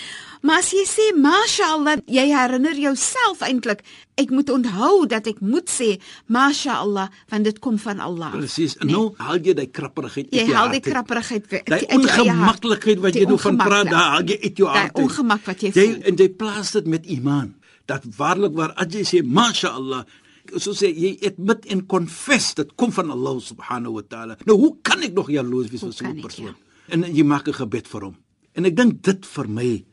Maar 0.45 0.59
as 0.61 0.71
jy 0.77 0.83
sê 0.85 1.05
mashallah, 1.17 1.97
jy 2.07 2.27
herinner 2.29 2.77
jouself 2.77 3.41
eintlik, 3.41 3.81
ek 4.21 4.29
moet 4.31 4.51
onthou 4.53 5.07
dat 5.09 5.27
ek 5.31 5.39
moet 5.41 5.71
sê 5.73 5.95
mashallah 6.29 7.09
want 7.33 7.45
dit 7.49 7.59
kom 7.65 7.79
van 7.81 8.01
Allah. 8.05 8.31
Presies. 8.35 8.77
En 8.85 8.91
nou 8.93 9.05
haal 9.17 9.41
jy 9.41 9.55
daai 9.57 9.71
krapperigheid 9.73 10.29
Jy 10.35 10.43
uit 10.45 10.51
jou 10.51 10.57
haal 10.59 10.69
die 10.69 10.81
hart 10.81 10.85
uit. 10.85 10.93
krapperigheid 10.93 11.47
weg. 11.55 11.63
Daai 11.65 11.87
uit 11.87 12.11
hart. 12.11 12.21
ongemaklikheid 12.21 12.99
wat 13.07 13.13
Die 13.17 13.23
jy 13.25 13.29
nou 13.31 13.39
van 13.41 13.57
praat, 13.57 13.85
ja. 13.89 13.91
daar 13.95 14.11
haal 14.15 14.27
jy 14.29 14.39
uit 14.43 14.57
jou 14.61 14.69
Daai 14.69 14.81
hart. 14.83 14.97
uit. 14.99 15.05
ongemak 15.07 15.47
wat 15.49 15.61
jy 15.65 15.71
jy 15.73 15.87
voel. 15.89 16.03
en 16.11 16.17
jy 16.17 16.29
plaas 16.29 16.73
dit 16.73 16.87
met 16.87 17.07
iman. 17.07 17.55
Dat 17.87 18.03
waarlik 18.17 18.53
waar 18.57 18.73
as 18.77 18.93
jy 18.93 19.03
sê 19.05 19.23
mashallah, 19.25 20.05
so 20.61 20.73
sê 20.77 20.93
jy 20.93 21.15
admit 21.27 21.65
en 21.73 21.87
confess 21.87 22.53
dit 22.55 22.69
kom 22.77 22.93
van 22.93 23.11
Allah 23.11 23.41
subhanahu 23.41 23.95
wa 23.95 24.03
taala. 24.09 24.37
Nou 24.45 24.59
hoe 24.61 24.77
kan 24.83 25.01
ek 25.03 25.15
nog 25.17 25.31
jaloers 25.33 25.71
wees 25.73 25.81
vir 25.81 25.93
so 25.93 26.05
'n 26.05 26.17
ek, 26.17 26.23
persoon? 26.23 26.47
ja. 26.47 26.55
En 26.89 27.03
jy 27.03 27.25
maak 27.25 27.49
'n 27.49 27.53
gebed 27.55 27.89
vir 27.89 28.01
hom. 28.03 28.17
En 28.55 28.65
ek 28.67 28.77
dink 28.77 29.03
dit 29.03 29.27
vir 29.27 29.49
my 29.49 29.85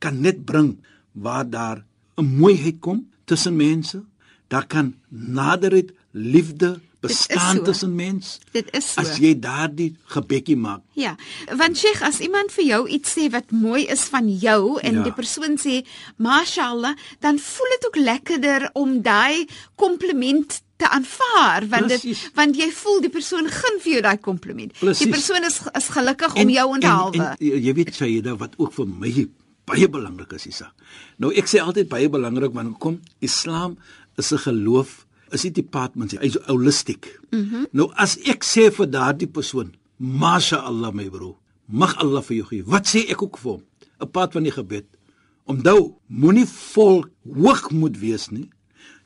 kan 0.00 0.20
net 0.20 0.44
bring 0.44 0.76
waar 1.12 1.44
daar 1.50 1.84
'n 2.16 2.24
mooiheid 2.40 2.80
kom 2.80 3.06
tussen 3.24 3.56
mense. 3.56 4.02
Daar 4.48 4.66
kan 4.66 4.94
naderheid, 5.08 5.92
liefde 6.12 6.80
bestaan 7.00 7.56
so. 7.56 7.62
tussen 7.62 7.94
mense. 7.94 8.38
Dit 8.52 8.66
is 8.76 8.92
so. 8.92 9.00
As 9.00 9.16
jy 9.18 9.38
daardie 9.38 9.96
gebedjie 10.04 10.56
maak. 10.56 10.80
Ja, 10.92 11.16
want 11.56 11.76
Sheikh, 11.78 12.02
as 12.02 12.18
iemand 12.20 12.52
vir 12.52 12.64
jou 12.64 12.88
iets 12.88 13.14
sê 13.16 13.30
wat 13.30 13.50
mooi 13.50 13.86
is 13.86 14.02
van 14.10 14.28
jou 14.38 14.78
en 14.80 14.94
Ja. 14.94 15.02
die 15.02 15.12
persoon 15.12 15.56
sê 15.58 15.84
mashallah, 16.18 16.94
dan 17.20 17.38
voel 17.38 17.66
dit 17.70 17.86
ook 17.86 17.96
lekkerder 17.96 18.70
om 18.72 19.02
daai 19.02 19.46
kompliment 19.76 20.60
te 20.76 20.88
aanvaar 20.88 21.66
want 21.68 21.88
dit 21.88 22.00
Presies. 22.00 22.30
want 22.34 22.56
jy 22.56 22.70
voel 22.72 23.00
die 23.00 23.10
persoon 23.12 23.48
gun 23.48 23.80
vir 23.80 23.92
jou 23.92 24.02
daai 24.02 24.18
kompliment. 24.18 24.72
Presies. 24.78 24.98
Die 25.06 25.08
persoon 25.12 25.44
is 25.44 25.60
is 25.74 25.88
gelukkig 25.88 26.34
om 26.34 26.48
jou. 26.48 26.74
En, 26.80 26.82
en 27.12 27.36
jy 27.38 27.74
weet 27.74 27.94
Shaida 27.94 28.36
wat 28.36 28.54
ook 28.56 28.72
vir 28.72 28.86
my 28.86 29.28
baie 29.70 29.86
belangrik 29.88 30.32
is, 30.36 30.46
Isa. 30.50 30.72
Nou 31.22 31.30
ek 31.32 31.46
sê 31.50 31.60
altyd 31.62 31.88
baie 31.90 32.08
belangrik 32.10 32.52
wanneer 32.56 32.78
kom 32.82 33.00
Islam 33.22 33.76
is 34.18 34.32
'n 34.32 34.38
geloof, 34.46 35.06
is 35.32 35.44
nie 35.44 35.52
departments 35.52 36.12
nie, 36.14 36.20
hy's 36.22 36.36
holisties. 36.46 37.18
Mm 37.32 37.44
-hmm. 37.44 37.64
Nou 37.72 37.90
as 37.96 38.16
ek 38.26 38.42
sê 38.44 38.70
vir 38.70 38.86
daardie 38.86 39.28
persoon, 39.30 39.72
Masha 39.98 40.56
Allah 40.64 40.92
my 40.92 41.08
bro, 41.10 41.36
mag 41.68 41.94
Allah 41.98 42.22
vir 42.22 42.36
jou 42.36 42.46
gee. 42.50 42.62
Wat 42.64 42.84
sê 42.86 43.04
ek 43.10 43.22
ook 43.22 43.38
vir 43.38 43.52
hom? 43.52 43.62
'n 44.00 44.08
Pad 44.10 44.32
van 44.32 44.42
die 44.42 44.52
gebed. 44.52 44.86
Onthou, 45.46 45.94
moenie 46.08 46.46
vol 46.46 47.04
hoogmoed 47.26 47.98
wees 48.00 48.30
nie. 48.30 48.48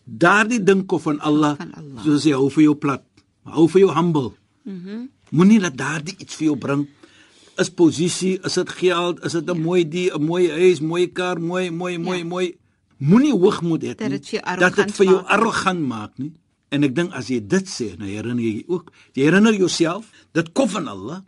Daardie 0.06 0.62
ding 0.62 0.86
kom 0.86 1.00
van 1.00 1.20
Allah, 1.20 1.56
Van 1.56 1.72
Allah. 1.74 2.02
soos 2.04 2.24
hy 2.24 2.32
hou 2.32 2.48
vir 2.50 2.62
jou 2.64 2.74
plat, 2.74 3.02
hou 3.44 3.66
vir 3.68 3.80
jou 3.80 3.90
humble. 3.94 4.32
Moenie 5.30 5.60
laat 5.60 5.76
daardie 5.76 6.14
iets 6.18 6.34
vir 6.36 6.46
jou 6.46 6.56
bring. 6.56 6.86
Is 7.58 7.70
posisie, 7.70 8.38
is 8.44 8.54
dit 8.58 8.70
geld, 8.80 9.24
is 9.24 9.32
dit 9.32 9.50
'n 9.50 9.60
mooi 9.62 9.84
die, 9.88 10.10
'n 10.10 10.22
mooi 10.24 10.50
huis, 10.50 10.80
mooi 10.80 11.06
kar, 11.12 11.38
mooi 11.40 11.70
mooi 11.70 11.98
mooi 11.98 12.18
Ja. 12.18 12.24
mooi. 12.24 12.56
Moenie 12.98 13.32
hoogmoed 13.32 13.82
hê 13.82 13.94
Dat 13.96 14.10
dit 14.10 14.28
vir 14.28 14.40
jou 14.40 14.42
dat 14.58 14.58
dit 14.58 14.62
arrogant 14.84 14.96
vir 14.96 15.06
jou 15.06 15.16
maak. 15.16 15.28
arrogant 15.30 15.80
maak 15.80 16.18
nie. 16.18 16.32
En 16.70 16.82
ek 16.84 16.94
dink 16.94 17.12
as 17.12 17.28
jy 17.28 17.40
dit 17.46 17.64
sê, 17.66 17.96
nou 17.98 18.08
herinner 18.08 18.42
jy 18.42 18.64
ook, 18.68 18.90
jy 19.14 19.22
herinner 19.24 19.54
jouself, 19.54 20.06
dit 20.32 20.52
kom 20.52 20.68
van 20.68 20.88
Allah. 20.88 21.22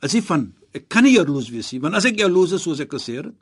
As 0.00 0.12
jy 0.12 0.22
van 0.22 0.52
ek 0.72 0.88
kan 0.88 1.02
nie 1.04 1.12
jaloers 1.16 1.50
wees 1.50 1.72
nie, 1.72 1.80
want 1.80 1.94
as 1.94 2.04
ek 2.04 2.16
jaloers 2.18 2.52
is 2.52 2.62
soos 2.62 2.80
ek 2.80 2.90
gesê 2.90 3.16
het, 3.16 3.32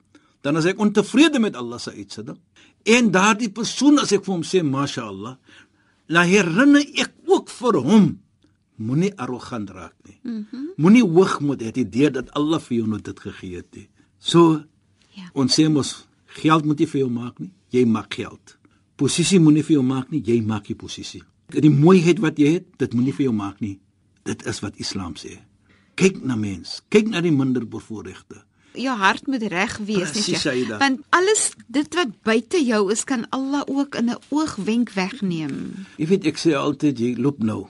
dan 0.43 0.57
is 0.57 0.65
ek 0.67 0.79
ontevrede 0.79 1.39
met 1.41 1.55
Allah 1.57 1.79
se 1.79 1.91
uitsetting. 1.91 2.39
En 2.85 3.11
daardie 3.11 3.51
persoon 3.51 3.99
as 3.99 4.13
ek 4.13 4.25
vir 4.25 4.35
hom 4.35 4.43
sê 4.43 4.63
mashallah, 4.63 5.37
dan 6.09 6.27
herinner 6.27 6.81
ek 6.97 7.13
ook 7.27 7.49
vir 7.51 7.73
hom 7.81 8.19
moenie 8.77 9.13
arrogant 9.19 9.71
raak 9.71 9.95
nie. 10.05 10.19
Mm 10.23 10.47
-hmm. 10.51 10.67
Moenie 10.77 11.03
hoogmoed 11.05 11.63
hê 11.63 11.71
die 11.73 11.85
idee 11.85 12.11
dat 12.11 12.31
Allah 12.33 12.61
vir 12.61 12.77
jou 12.77 12.89
nou 12.89 13.01
dit 13.03 13.21
gegee 13.21 13.57
het 13.57 13.75
nie. 13.75 13.89
So 14.19 14.63
Ja. 15.15 15.31
ons 15.33 15.61
sê 15.61 15.69
mos 15.71 16.07
geld 16.27 16.65
moet 16.65 16.79
nie 16.79 16.87
vir 16.89 17.01
jou 17.01 17.11
maak 17.11 17.39
nie, 17.39 17.51
jy 17.71 17.85
maak 17.87 18.15
geld. 18.15 18.59
Posisie 18.97 19.41
moenie 19.41 19.63
vir 19.63 19.73
jou 19.77 19.83
maak 19.83 20.11
nie, 20.11 20.23
jy 20.25 20.41
maak 20.43 20.67
die 20.67 20.75
posisie. 20.75 21.23
Die 21.49 21.71
mooiheid 21.71 22.19
wat 22.19 22.39
jy 22.39 22.53
het, 22.53 22.65
dit 22.79 22.95
moenie 22.95 23.13
vir 23.15 23.25
jou 23.25 23.33
maak 23.35 23.61
nie. 23.61 23.79
Dit 24.25 24.47
is 24.47 24.61
wat 24.61 24.77
Islam 24.77 25.15
sê. 25.15 25.39
Kyk 25.95 26.25
na 26.25 26.35
mens, 26.37 26.83
kyk 26.89 27.09
na 27.09 27.21
die 27.21 27.31
minder 27.33 27.67
bevoorregte. 27.67 28.43
Jou 28.75 28.97
hart 28.99 29.27
moet 29.27 29.43
reg 29.43 29.77
wees, 29.87 30.11
Presies, 30.11 30.27
nie? 30.27 30.37
Saida. 30.39 30.79
Want 30.79 31.01
alles 31.11 31.53
dit 31.69 31.95
wat 31.95 32.09
buite 32.23 32.65
jou 32.65 32.91
is, 32.93 33.05
kan 33.05 33.27
Allah 33.31 33.63
ook 33.67 33.95
in 33.95 34.11
'n 34.11 34.17
oogwenk 34.31 34.91
wegneem 34.91 35.87
Jy 35.97 36.07
weet 36.07 36.27
ek 36.27 36.37
sê 36.39 36.55
altyd 36.55 36.99
jy 36.99 37.15
loop 37.17 37.39
nou. 37.39 37.67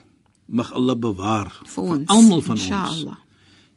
Mag 0.47 0.71
Allah 0.73 0.95
bewaar 0.95 1.51
vir 1.65 1.83
ons. 1.83 2.07
almal 2.07 2.41
van 2.41 2.55
ons. 2.55 2.61
Inshallah. 2.61 3.17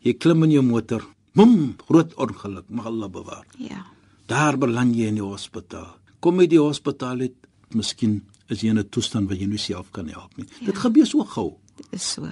Jy 0.04 0.12
klim 0.18 0.42
in 0.44 0.50
jou 0.50 0.62
motor, 0.62 1.04
bum, 1.34 1.74
groot 1.88 2.14
ongeluk, 2.14 2.68
mag 2.68 2.86
Allah 2.86 3.08
bewaar. 3.08 3.46
Ja. 3.58 3.84
Daar 4.26 4.58
beland 4.58 4.94
jy 4.96 5.08
in 5.08 5.14
die 5.14 5.24
hospitaal. 5.24 5.96
Kom 6.20 6.40
jy 6.40 6.46
die 6.46 6.60
hospitaal 6.60 7.20
uit, 7.20 7.34
miskien 7.74 8.22
is 8.48 8.60
jy 8.62 8.70
in 8.70 8.78
'n 8.78 8.88
toestand 8.88 9.28
wat 9.28 9.38
jy 9.38 9.46
nie 9.46 9.58
self 9.58 9.90
kan 9.92 10.08
help 10.08 10.36
nie. 10.36 10.46
Ja. 10.60 10.66
Dit 10.66 10.78
gebeur 10.78 11.06
so 11.06 11.24
gou. 11.24 11.56
Dit 11.76 11.86
is 11.90 12.12
so. 12.12 12.28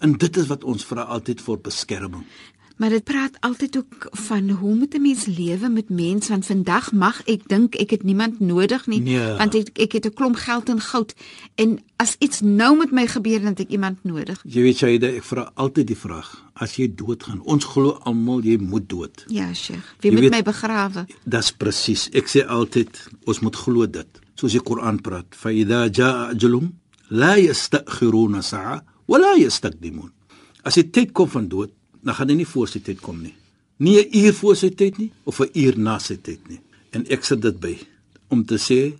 En 0.00 0.12
dit 0.12 0.36
is 0.36 0.46
wat 0.46 0.64
ons 0.64 0.84
vra 0.84 1.02
altyd 1.02 1.40
vir 1.40 1.56
beskerming. 1.58 2.24
Maar 2.80 2.88
dit 2.96 3.04
praat 3.04 3.36
altyd 3.44 3.76
ook 3.76 4.08
van 4.10 4.50
hoe 4.50 4.74
moet 4.74 4.94
'n 4.96 5.02
mens 5.02 5.26
lewe 5.26 5.68
met 5.68 5.88
mense 5.90 6.28
want 6.32 6.46
vandag 6.46 6.92
mag 6.92 7.22
ek 7.28 7.48
dink 7.48 7.74
ek 7.74 7.90
het 7.90 8.02
niemand 8.02 8.40
nodig 8.40 8.86
nie 8.86 9.00
Nee. 9.00 9.36
want 9.36 9.54
ek 9.54 9.78
ek 9.78 9.92
het 9.92 10.06
'n 10.06 10.14
klomp 10.14 10.36
geld 10.36 10.68
en 10.68 10.80
goud 10.80 11.14
en 11.54 11.78
as 11.96 12.16
iets 12.18 12.40
nou 12.40 12.76
met 12.78 12.90
my 12.90 13.06
gebeur 13.06 13.38
dan 13.38 13.48
het 13.48 13.60
ek 13.60 13.68
iemand 13.70 13.98
nodig. 14.04 14.40
Jy 14.44 14.62
weet 14.62 14.76
Shaida, 14.76 15.06
ek 15.06 15.22
vra 15.24 15.50
altyd 15.54 15.86
die 15.86 15.96
vraag, 15.96 16.44
as 16.54 16.76
jy 16.76 16.92
doodgaan, 16.94 17.40
ons 17.44 17.64
glo 17.64 17.90
almal 18.02 18.40
jy 18.42 18.56
moet 18.58 18.88
dood. 18.88 19.24
Ja, 19.28 19.52
Sheikh. 19.54 19.94
Wie 20.00 20.10
Jy 20.10 20.12
moet 20.12 20.20
weet- 20.20 20.30
my 20.30 20.42
begrawe? 20.42 21.06
Dis 21.24 21.52
presies. 21.52 22.08
Ek 22.12 22.26
sê 22.28 22.46
altyd 22.46 23.08
ons 23.24 23.40
moet 23.40 23.56
glo 23.56 23.86
dit. 23.90 24.08
Soos 24.34 24.52
die 24.52 24.60
Koran 24.62 25.00
praat, 25.00 25.26
fa 25.36 25.50
idha 25.50 25.88
jaa 25.90 26.28
ajalum 26.32 26.72
la 27.08 27.36
yastakhiruna 27.36 28.40
sa'a 28.42 28.82
wa 29.06 29.18
la 29.18 29.34
yastaqdimun. 29.36 30.10
As 30.64 30.74
die 30.74 30.90
tyd 30.90 31.12
kom 31.12 31.28
van 31.28 31.48
dood, 31.48 31.70
dan 32.02 32.14
gaan 32.14 32.28
hy 32.28 32.40
nie 32.40 32.48
voor 32.48 32.68
sy 32.68 32.80
tyd 32.84 33.00
kom 33.00 33.22
nie. 33.22 33.34
Nie 33.78 34.00
'n 34.00 34.16
uur 34.24 34.34
voor 34.34 34.56
sy 34.56 34.70
tyd 34.70 34.98
nie 34.98 35.10
of 35.24 35.40
'n 35.40 35.50
uur 35.54 35.78
na 35.78 35.98
sy 35.98 36.16
tyd 36.16 36.48
nie. 36.48 36.60
En 36.90 37.06
ek 37.08 37.24
sit 37.24 37.40
dit 37.40 37.60
by 37.60 37.78
om 38.28 38.44
te 38.44 38.56
sê 38.58 38.92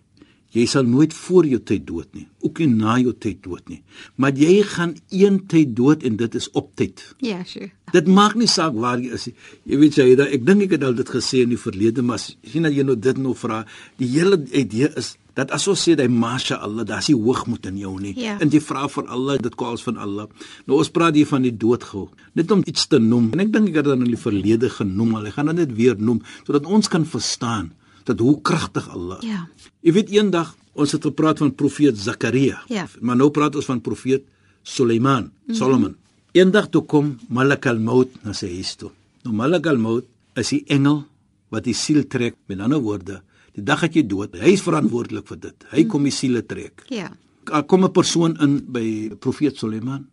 jy 0.51 0.67
sal 0.67 0.83
nooit 0.83 1.15
voor 1.15 1.47
jou 1.47 1.61
tyd 1.63 1.87
dood 1.87 2.09
nie, 2.17 2.27
ook 2.43 2.59
nie 2.59 2.67
na 2.67 2.99
jou 2.99 3.13
tyd 3.13 3.43
dood 3.43 3.69
nie. 3.69 3.83
Maar 4.17 4.33
jy 4.33 4.63
gaan 4.67 4.97
een 5.11 5.47
tyd 5.47 5.77
dood 5.77 6.03
en 6.03 6.17
dit 6.17 6.35
is 6.35 6.51
op 6.59 6.73
tyd. 6.75 7.15
Ja, 7.23 7.45
Sheikh. 7.45 7.73
Dit 7.93 8.07
maak 8.07 8.35
nie 8.35 8.49
saak 8.51 8.75
waar 8.75 8.99
jy 8.99 9.15
is 9.15 9.27
nie. 9.27 9.35
Jy 9.65 9.79
weet 9.79 9.95
jy, 9.95 10.09
da, 10.19 10.27
ek 10.27 10.45
dink 10.47 10.63
ek 10.63 10.71
het 10.71 10.87
al 10.87 10.95
dit 10.99 11.09
gesê 11.09 11.45
in 11.45 11.55
die 11.55 11.59
verlede, 11.61 12.03
maar 12.03 12.19
sien 12.19 12.67
dat 12.67 12.75
jy 12.75 12.83
nou 12.87 12.99
dit 12.99 13.19
nou 13.19 13.35
vra, 13.39 13.65
die 14.03 14.11
hele 14.11 14.41
idee 14.51 14.91
is 14.99 15.17
dat 15.41 15.55
as 15.57 15.67
ons 15.71 15.81
sê 15.81 15.97
jy 15.97 16.09
masha 16.13 16.59
Allah, 16.61 16.85
daar's 16.85 17.09
nie 17.09 17.17
hoogmoed 17.17 17.67
in 17.71 17.81
jou 17.81 17.95
nie. 18.03 18.13
Ja. 18.21 18.37
En 18.43 18.53
jy 18.53 18.61
vra 18.65 18.87
vir 18.93 19.09
Allah, 19.09 19.39
dit 19.41 19.57
kom 19.57 19.73
als 19.73 19.85
van 19.87 19.97
Allah. 19.97 20.29
Nou 20.69 20.81
ons 20.83 20.93
praat 20.93 21.17
hier 21.17 21.29
van 21.31 21.47
die 21.47 21.55
dood 21.57 21.87
gou. 21.91 22.09
Net 22.39 22.53
om 22.53 22.65
iets 22.69 22.87
te 22.93 23.01
noem. 23.01 23.31
En 23.35 23.45
ek 23.47 23.53
dink 23.55 23.71
ek 23.73 23.81
het 23.81 23.91
dit 23.91 24.05
in 24.05 24.11
die 24.13 24.21
verlede 24.21 24.71
genoem 24.73 25.17
al. 25.19 25.31
Ek 25.31 25.39
gaan 25.39 25.53
dit 25.53 25.63
net 25.63 25.77
weer 25.77 25.97
noem 25.99 26.21
sodat 26.45 26.69
ons 26.69 26.91
kan 26.93 27.07
verstaan 27.09 27.73
dat 28.09 28.21
hoe 28.21 28.37
kragtig 28.43 28.89
Allah. 28.93 29.21
is. 29.23 29.31
Ja. 29.31 29.47
Jy 29.87 29.97
weet 29.97 30.13
eendag 30.15 30.55
ons 30.81 30.93
het 30.95 31.05
gepraat 31.05 31.41
van 31.43 31.55
profeet 31.55 31.99
Zakaria. 31.99 32.63
Ja. 32.69 32.87
Maar 33.01 33.19
nou 33.21 33.31
praat 33.35 33.57
ons 33.57 33.69
van 33.69 33.81
profeet 33.81 34.25
Suleiman, 34.63 35.25
mm 35.25 35.31
-hmm. 35.47 35.55
Solomon. 35.55 35.97
Eendag 36.33 36.69
toe 36.71 36.85
kom 36.87 37.19
Malak 37.29 37.67
al-Maut 37.67 38.11
na 38.23 38.33
sy 38.33 38.53
huis 38.55 38.75
toe. 38.75 38.91
Nou 39.25 39.35
Malak 39.35 39.67
al-Maut 39.67 40.05
is 40.35 40.49
die 40.49 40.65
engel 40.67 41.05
wat 41.51 41.65
die 41.65 41.75
siel 41.75 42.07
trek. 42.07 42.37
Met 42.47 42.61
ander 42.61 42.79
woorde, 42.79 43.23
die 43.61 43.69
dag 43.69 43.85
dat 43.85 43.97
jy 43.97 44.05
dood, 44.09 44.37
hy 44.41 44.55
is 44.57 44.65
verantwoordelik 44.65 45.29
vir 45.31 45.41
dit. 45.49 45.69
Hy 45.75 45.85
kom 45.91 46.07
die 46.09 46.15
siele 46.15 46.43
trek. 46.47 46.85
Ja. 46.93 47.11
Daar 47.49 47.65
kom 47.65 47.85
'n 47.85 47.93
persoon 47.93 48.37
in 48.41 48.61
by 48.73 49.11
profeet 49.21 49.57
Suleiman 49.57 50.07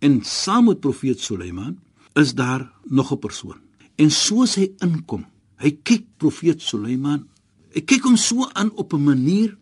en 0.00 0.22
saam 0.22 0.66
met 0.66 0.80
profeet 0.80 1.20
Suleiman 1.20 1.78
is 2.14 2.34
daar 2.34 2.70
nog 2.84 3.12
'n 3.12 3.18
persoon. 3.18 3.58
En 3.96 4.10
soos 4.10 4.54
hy 4.54 4.72
inkom, 4.78 5.24
hy 5.56 5.70
kyk 5.82 6.04
profeet 6.18 6.62
Suleiman, 6.62 7.28
hy 7.74 7.80
kyk 7.80 8.02
hom 8.04 8.16
so 8.16 8.48
aan 8.52 8.70
op 8.74 8.92
'n 8.92 9.04
manier 9.04 9.56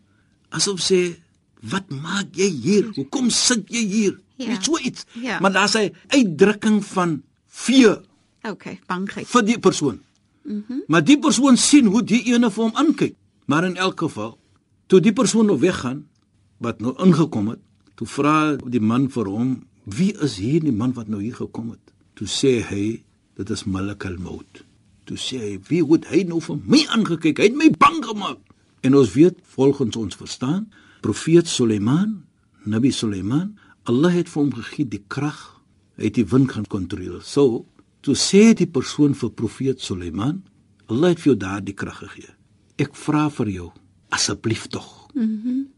asof 0.49 0.79
sê, 0.79 1.15
"Wat 1.61 1.89
maak 1.89 2.35
jy 2.35 2.49
hier? 2.49 2.91
Hoekom 2.95 3.29
sit 3.29 3.69
jy 3.69 3.85
hier?" 3.85 4.19
Ja. 4.37 4.47
Net 4.47 4.63
so 4.63 4.77
iets. 4.77 5.05
Ja. 5.21 5.39
Maar 5.39 5.51
daar's 5.51 5.75
'n 5.75 5.93
uitdrukking 6.07 6.85
van 6.85 7.23
vee 7.47 7.97
Okay, 8.43 8.79
bangheid. 8.87 9.27
vir 9.27 9.43
die 9.45 9.59
persoon. 9.59 10.01
Mhm. 10.43 10.63
Mm 10.67 10.83
maar 10.87 11.03
die 11.03 11.19
persoon 11.19 11.57
sien 11.57 11.85
hoe 11.85 12.03
die 12.03 12.33
ene 12.33 12.51
vir 12.51 12.63
hom 12.63 12.75
aankyk. 12.75 13.15
Maar 13.45 13.65
in 13.65 13.75
elk 13.75 13.99
geval, 13.99 14.37
toe 14.87 14.99
die 15.03 15.13
persoon 15.13 15.45
nou 15.45 15.59
weggaan 15.59 16.05
wat 16.63 16.79
nou 16.79 16.93
ingekom 17.03 17.49
het, 17.53 17.61
toe 17.99 18.07
vra 18.07 18.55
die 18.55 18.81
man 18.81 19.09
vir 19.09 19.27
hom, 19.27 19.63
"Wie 19.83 20.13
is 20.17 20.37
hier 20.37 20.59
die 20.59 20.71
man 20.71 20.93
wat 20.93 21.07
nou 21.07 21.21
hier 21.21 21.35
gekom 21.35 21.69
het?" 21.69 21.93
Toe 22.13 22.27
sê 22.27 22.61
hy, 22.63 23.03
"Dit 23.35 23.49
is 23.49 23.63
Malik 23.63 24.05
al-Maut." 24.05 24.63
Toe 25.05 25.17
sê 25.17 25.37
hy, 25.39 25.59
"Wie 25.67 25.83
het 25.91 26.05
hy 26.05 26.23
nou 26.23 26.39
vir 26.41 26.59
my 26.65 26.85
aangekyk? 26.87 27.37
Hy 27.37 27.43
het 27.43 27.55
my 27.55 27.69
bang 27.71 28.05
gemaak." 28.05 28.39
En 28.81 28.95
ons 28.95 29.13
weet 29.13 29.35
volgens 29.41 29.95
ons 29.95 30.15
verstaan, 30.15 30.71
profeet 31.01 31.47
Suleiman, 31.47 32.23
Nabi 32.63 32.91
Suleiman, 32.91 33.57
Allah 33.83 34.13
het 34.13 34.29
vir 34.29 34.41
hom 34.43 34.53
gegee 34.53 34.87
die 34.87 35.03
krag, 35.07 35.61
hy 35.95 36.03
het 36.03 36.13
die 36.13 36.25
wind 36.25 36.51
gaan 36.51 36.67
kontroleer. 36.67 37.21
So, 37.21 37.65
toe 38.01 38.15
sê 38.15 38.53
die 38.53 38.67
persoon 38.67 39.13
vir 39.13 39.29
profeet 39.29 39.81
Suleiman, 39.81 40.43
Allah 40.87 41.09
het 41.09 41.19
vir 41.19 41.33
jou 41.33 41.37
daardie 41.37 41.73
krag 41.73 41.97
gegee. 41.97 42.31
Ek 42.81 42.95
vra 42.95 43.29
vir 43.29 43.49
jou, 43.49 43.71
asseblief 44.09 44.67
tog. 44.67 45.09
Mhm. 45.13 45.39
Mm 45.45 45.69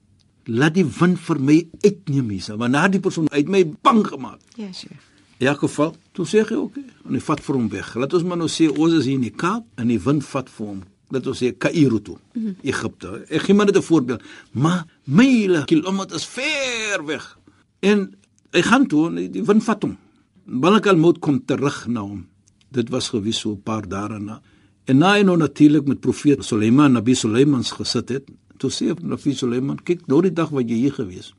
Laat 0.46 0.76
die 0.76 0.86
wind 0.86 1.18
vir 1.26 1.40
my 1.42 1.56
uitneem 1.82 2.28
hier, 2.30 2.58
want 2.62 2.72
na 2.72 2.88
die 2.88 3.00
persoon 3.02 3.26
uit 3.34 3.48
my 3.50 3.64
bang 3.82 4.04
gemaak. 4.06 4.40
Ja, 4.56 4.68
Sheikh. 4.70 5.02
In 5.40 5.48
elk 5.48 5.64
geval, 5.66 5.96
toe 6.14 6.26
sê 6.30 6.44
hy 6.44 6.56
oké, 6.56 6.60
okay, 6.64 6.84
en 7.08 7.16
hy 7.18 7.22
vat 7.26 7.42
vir 7.44 7.58
hom 7.58 7.66
weg. 7.72 7.88
Laat 8.00 8.14
ons 8.14 8.28
maar 8.30 8.38
nou 8.38 8.48
sê 8.52 8.68
ons 8.70 8.94
is 8.94 9.08
hier 9.10 9.18
in 9.18 9.26
die 9.26 9.34
Kaap 9.34 9.66
en 9.82 9.90
die 9.90 9.98
wind 10.00 10.24
vat 10.30 10.52
vir 10.54 10.68
hom. 10.70 10.84
Laat 11.12 11.28
ons 11.32 11.42
sê 11.42 11.50
Kaïro 11.52 12.00
toe, 12.00 12.16
mm 12.34 12.44
-hmm. 12.44 12.56
Egipte. 12.62 13.26
Ek 13.30 13.42
gee 13.42 13.56
maar 13.56 13.66
net 13.66 13.78
'n 13.78 13.82
voorbeeld. 13.82 14.22
Maar 14.52 14.86
myle 15.04 15.66
kilometers 15.66 16.26
ver 16.26 17.06
weg. 17.06 17.38
En 17.80 18.16
hy 18.52 18.62
gaan 18.62 18.88
toe 18.88 19.08
en 19.08 19.32
die 19.32 19.44
wind 19.44 19.64
vat 19.64 19.82
hom. 19.82 19.98
Malik 20.46 20.86
al-Maut 20.88 21.20
kom 21.20 21.46
terug 21.46 21.88
na 21.88 22.02
hom. 22.02 22.28
Dit 22.70 22.90
was 22.90 23.10
gewees 23.10 23.40
so 23.40 23.52
'n 23.52 23.62
paar 23.62 23.88
dae 23.88 24.08
daarna. 24.10 24.42
En 24.86 25.00
na 25.02 25.16
hy 25.16 25.24
nou 25.26 25.38
natuurlik 25.38 25.88
met 25.90 26.02
profeet 26.04 26.44
Suleiman, 26.46 26.94
Nabi 26.94 27.16
Suleiman 27.18 27.64
gesit 27.66 28.12
het, 28.14 28.28
toe 28.62 28.70
sê 28.70 28.94
Nabi 29.02 29.34
Suleiman, 29.34 29.80
kyk, 29.82 30.04
nou 30.12 30.22
die 30.22 30.34
dag 30.34 30.52
wat 30.54 30.70
jy 30.70 30.78
hier 30.84 30.94
gewees. 30.94 31.32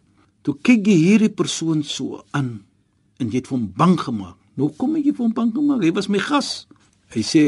Toe 0.42 0.56
kyk 0.66 0.86
jy 0.90 0.96
hierdie 0.98 1.30
persoon 1.30 1.84
so 1.86 2.22
aan 2.34 2.60
en 3.22 3.30
jy 3.30 3.40
het 3.40 3.50
hom 3.50 3.68
bang 3.78 3.94
gemaak. 4.00 4.34
Nou 4.58 4.72
kom 4.78 4.96
jy 4.98 5.14
hom 5.16 5.32
bang 5.34 5.52
gemaak. 5.54 5.84
Hy 5.84 5.92
was 5.94 6.08
my 6.10 6.20
gas. 6.22 6.66
Hy 7.14 7.22
sê 7.22 7.44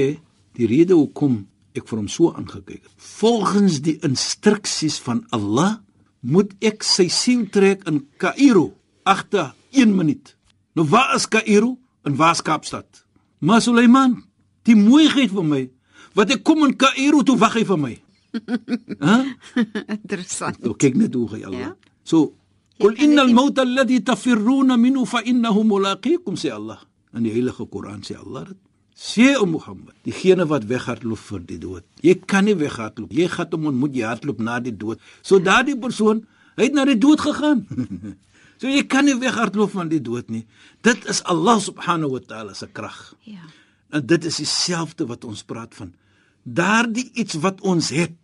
die 0.58 0.68
rede 0.70 0.96
hoekom 0.96 1.40
ek 1.78 1.86
vir 1.88 2.00
hom 2.00 2.08
so 2.10 2.32
aangekyk 2.32 2.78
het. 2.78 2.94
Volgens 3.18 3.80
die 3.84 3.96
instruksies 4.06 4.98
van 5.02 5.24
Allah 5.34 5.80
moet 6.22 6.54
ek 6.64 6.86
sy 6.86 7.08
siel 7.12 7.46
trek 7.54 7.84
in 7.90 8.04
Kaïro 8.22 8.72
agter 9.06 9.52
1 9.74 9.94
minuut. 9.94 10.34
Nou 10.78 10.86
waar 10.88 11.16
is 11.16 11.26
Kaïro 11.30 11.76
en 12.06 12.16
waar 12.18 12.36
is 12.38 12.42
Kaapstad? 12.42 13.04
Maar 13.38 13.62
Suleiman, 13.62 14.16
die 14.66 14.76
mooiheid 14.78 15.30
van 15.34 15.48
my, 15.50 15.62
wat 16.18 16.34
ek 16.34 16.42
kom 16.42 16.66
in 16.66 16.74
Kaïro 16.74 17.22
toe 17.22 17.38
wag 17.38 17.54
hy 17.60 17.64
vir 17.68 17.78
my. 17.78 17.94
Hæ? 19.08 19.16
Interessant. 20.00 20.58
Nou 20.64 20.74
kyk 20.74 20.98
net 20.98 21.14
hoe 21.14 21.28
hy 21.36 21.44
Allah. 21.46 21.70
Ja. 21.70 22.02
So 22.02 22.34
Qul 22.78 22.94
innal 23.02 23.32
mauta 23.34 23.64
alladhi 23.66 23.98
tafirruna 24.06 24.76
minhu 24.78 25.02
fa 25.06 25.18
innahu 25.26 25.64
mulaqikum 25.66 26.38
sê 26.38 26.52
Allah. 26.54 26.78
In 27.14 27.24
die 27.26 27.32
heilige 27.34 27.66
Koran 27.66 28.04
sê 28.06 28.14
Allah 28.18 28.44
dit. 28.50 28.58
Sê 28.98 29.36
o 29.38 29.46
Mohammed, 29.46 29.94
diegene 30.06 30.46
wat 30.50 30.64
weghardloop 30.66 31.20
vir 31.22 31.42
die 31.46 31.58
dood. 31.62 31.84
Jy 32.02 32.14
kan 32.30 32.46
nie 32.46 32.54
weghardloop. 32.58 33.12
Jy 33.14 33.28
gaan 33.30 33.52
hom 33.54 33.68
ontmoet, 33.70 33.94
jy 33.94 34.06
hardloop 34.06 34.40
na 34.42 34.58
die 34.62 34.74
dood. 34.74 35.02
So 35.22 35.38
daardie 35.38 35.76
persoon, 35.78 36.24
hy 36.58 36.66
het 36.66 36.74
na 36.74 36.86
die 36.86 36.98
dood 36.98 37.22
gegaan. 37.22 37.62
so 38.60 38.70
jy 38.70 38.82
kan 38.90 39.06
nie 39.06 39.14
weghardloop 39.18 39.74
van 39.74 39.90
die 39.90 40.02
dood 40.02 40.30
nie. 40.34 40.44
Dit 40.86 41.06
is 41.10 41.22
Allah 41.30 41.62
subhanahu 41.62 42.16
wa 42.16 42.22
ta'ala 42.26 42.58
se 42.58 42.66
krag. 42.74 42.98
Ja. 43.26 43.46
En 43.94 44.06
dit 44.06 44.26
is 44.26 44.42
dieselfde 44.42 45.06
wat 45.06 45.26
ons 45.26 45.46
praat 45.46 45.78
van. 45.78 45.94
Daardie 46.54 47.10
iets 47.14 47.34
wat 47.42 47.60
ons 47.60 47.90
het, 47.90 48.14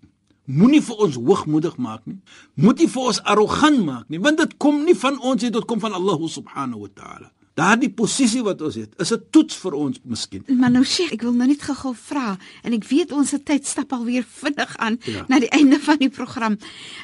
moenie 0.44 0.82
vir 0.84 0.96
ons 1.06 1.16
hoogmoedig 1.16 1.76
maak 1.76 2.04
nie. 2.08 2.18
Moenie 2.60 2.88
vir 2.88 3.02
ons 3.12 3.22
arrogant 3.22 3.84
maak 3.84 4.08
nie, 4.12 4.20
want 4.20 4.38
dit 4.40 4.56
kom 4.60 4.82
nie 4.84 4.96
van 4.96 5.18
ons 5.20 5.42
nie, 5.42 5.50
dit 5.52 5.64
kom 5.68 5.80
van 5.80 5.92
Allah 5.96 6.20
subhanahu 6.28 6.86
wa 6.86 6.92
ta'ala. 6.94 7.30
Daardie 7.54 7.90
posisie 7.94 8.40
wat 8.42 8.62
ons 8.66 8.74
het, 8.74 8.90
is 8.98 9.12
'n 9.12 9.22
toets 9.30 9.54
vir 9.62 9.72
ons 9.74 10.00
miskien. 10.04 10.42
Maar 10.58 10.70
nou 10.70 10.84
Sheikh, 10.84 11.12
ek 11.12 11.22
wil 11.22 11.32
nou 11.32 11.46
net 11.46 11.62
gou-gou 11.62 11.94
vra 11.94 12.36
en 12.64 12.72
ek 12.72 12.84
weet 12.84 13.12
ons 13.12 13.28
se 13.28 13.38
tyd 13.42 13.66
stap 13.66 13.92
alweer 13.92 14.24
vinnig 14.28 14.76
aan 14.76 14.98
Ja. 15.04 15.24
na 15.28 15.38
die 15.38 15.48
einde 15.50 15.78
van 15.78 15.96
die 15.98 16.08
program. 16.08 16.56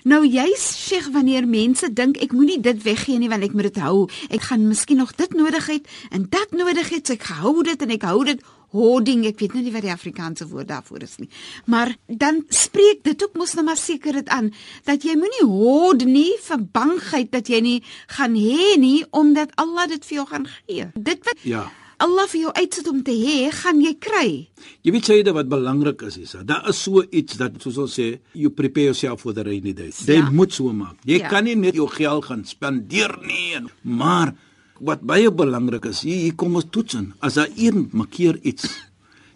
Nou 0.05 0.27
juis 0.27 0.87
Sheikh, 0.89 1.09
wanneer 1.13 1.47
mense 1.47 1.93
dink 1.93 2.17
ek 2.17 2.33
moenie 2.33 2.61
dit 2.61 2.83
weggee 2.83 3.19
nie 3.19 3.29
want 3.29 3.43
ek 3.45 3.53
moet 3.53 3.63
dit 3.73 3.79
hou. 3.79 4.09
Ek 4.29 4.41
gaan 4.43 4.67
miskien 4.69 4.97
nog 4.97 5.15
dit 5.15 5.33
nodig 5.35 5.67
hê 5.69 5.81
en 6.11 6.27
dat 6.29 6.51
nodig 6.51 6.91
hê, 6.91 6.99
so 7.07 7.13
ek 7.13 7.23
hou 7.23 7.63
dit 7.63 7.83
en 7.83 7.91
ek 7.91 8.03
hou 8.03 8.25
dit 8.25 8.43
hoarding, 8.73 9.25
ek 9.27 9.39
weet 9.41 9.55
nou 9.55 9.63
nie 9.65 9.73
wat 9.73 9.83
die 9.83 9.93
Afrikaanse 9.93 10.47
woord 10.49 10.69
daarvoor 10.69 11.03
is 11.03 11.17
nie. 11.19 11.29
Maar 11.67 11.95
dan 12.07 12.45
spreek 12.49 13.03
dit 13.05 13.23
ook 13.25 13.35
mos 13.37 13.55
nou 13.55 13.65
maar 13.65 13.77
seker 13.81 14.13
dit 14.13 14.29
aan 14.29 14.53
dat 14.85 15.03
jy 15.05 15.17
moenie 15.19 15.47
hoord 15.47 16.05
nie 16.07 16.33
vir 16.47 16.59
bangheid 16.73 17.31
dat 17.33 17.49
jy 17.49 17.61
nie 17.61 17.83
gaan 18.17 18.35
hê 18.35 18.77
nie 18.79 19.05
omdat 19.11 19.51
Allah 19.57 19.89
dit 19.89 20.05
vir 20.05 20.17
jou 20.21 20.27
gaan 20.27 20.47
gee. 20.67 20.87
Dit 20.95 21.25
wat 21.25 21.39
Ja. 21.43 21.71
Allah 22.01 22.25
vir 22.33 22.41
jou 22.41 22.53
uitsit 22.57 22.87
om 22.89 23.03
te 23.05 23.13
hê, 23.13 23.51
gaan 23.53 23.81
jy 23.85 23.95
kry. 24.01 24.49
Jy 24.83 24.93
weet 24.93 25.07
dit 25.07 25.35
wat 25.37 25.49
belangrik 25.49 26.01
is 26.03 26.17
is 26.17 26.33
daar 26.45 26.69
is 26.69 26.79
so 26.83 27.03
iets 27.11 27.37
dat 27.37 27.53
soos 27.61 27.77
ons 27.77 27.93
sê 27.99 28.21
you 28.33 28.49
prepare 28.51 28.85
yourself 28.87 29.21
for 29.21 29.35
the 29.35 29.43
rainy 29.45 29.75
days. 29.75 29.99
Jy 30.07 30.15
Ja. 30.17 30.31
moet 30.31 30.53
so 30.53 30.73
maak. 30.73 30.97
Jy 31.05 31.19
Ja. 31.19 31.29
kan 31.29 31.45
nie 31.45 31.57
net 31.57 31.75
jou 31.75 31.87
geld 31.89 32.25
gaan 32.25 32.45
spandeer 32.45 33.19
nie. 33.21 33.59
Maar 33.83 34.35
wat 34.81 35.01
baie 35.07 35.31
belangrik 35.31 35.85
is, 35.91 36.01
hier, 36.03 36.17
hier 36.17 36.35
kom 36.35 36.55
ons 36.57 36.67
toets 36.71 36.95
in. 36.95 37.13
As 37.21 37.35
daar 37.35 37.49
een 37.57 37.89
makkeer 37.93 38.39
iets. 38.43 38.69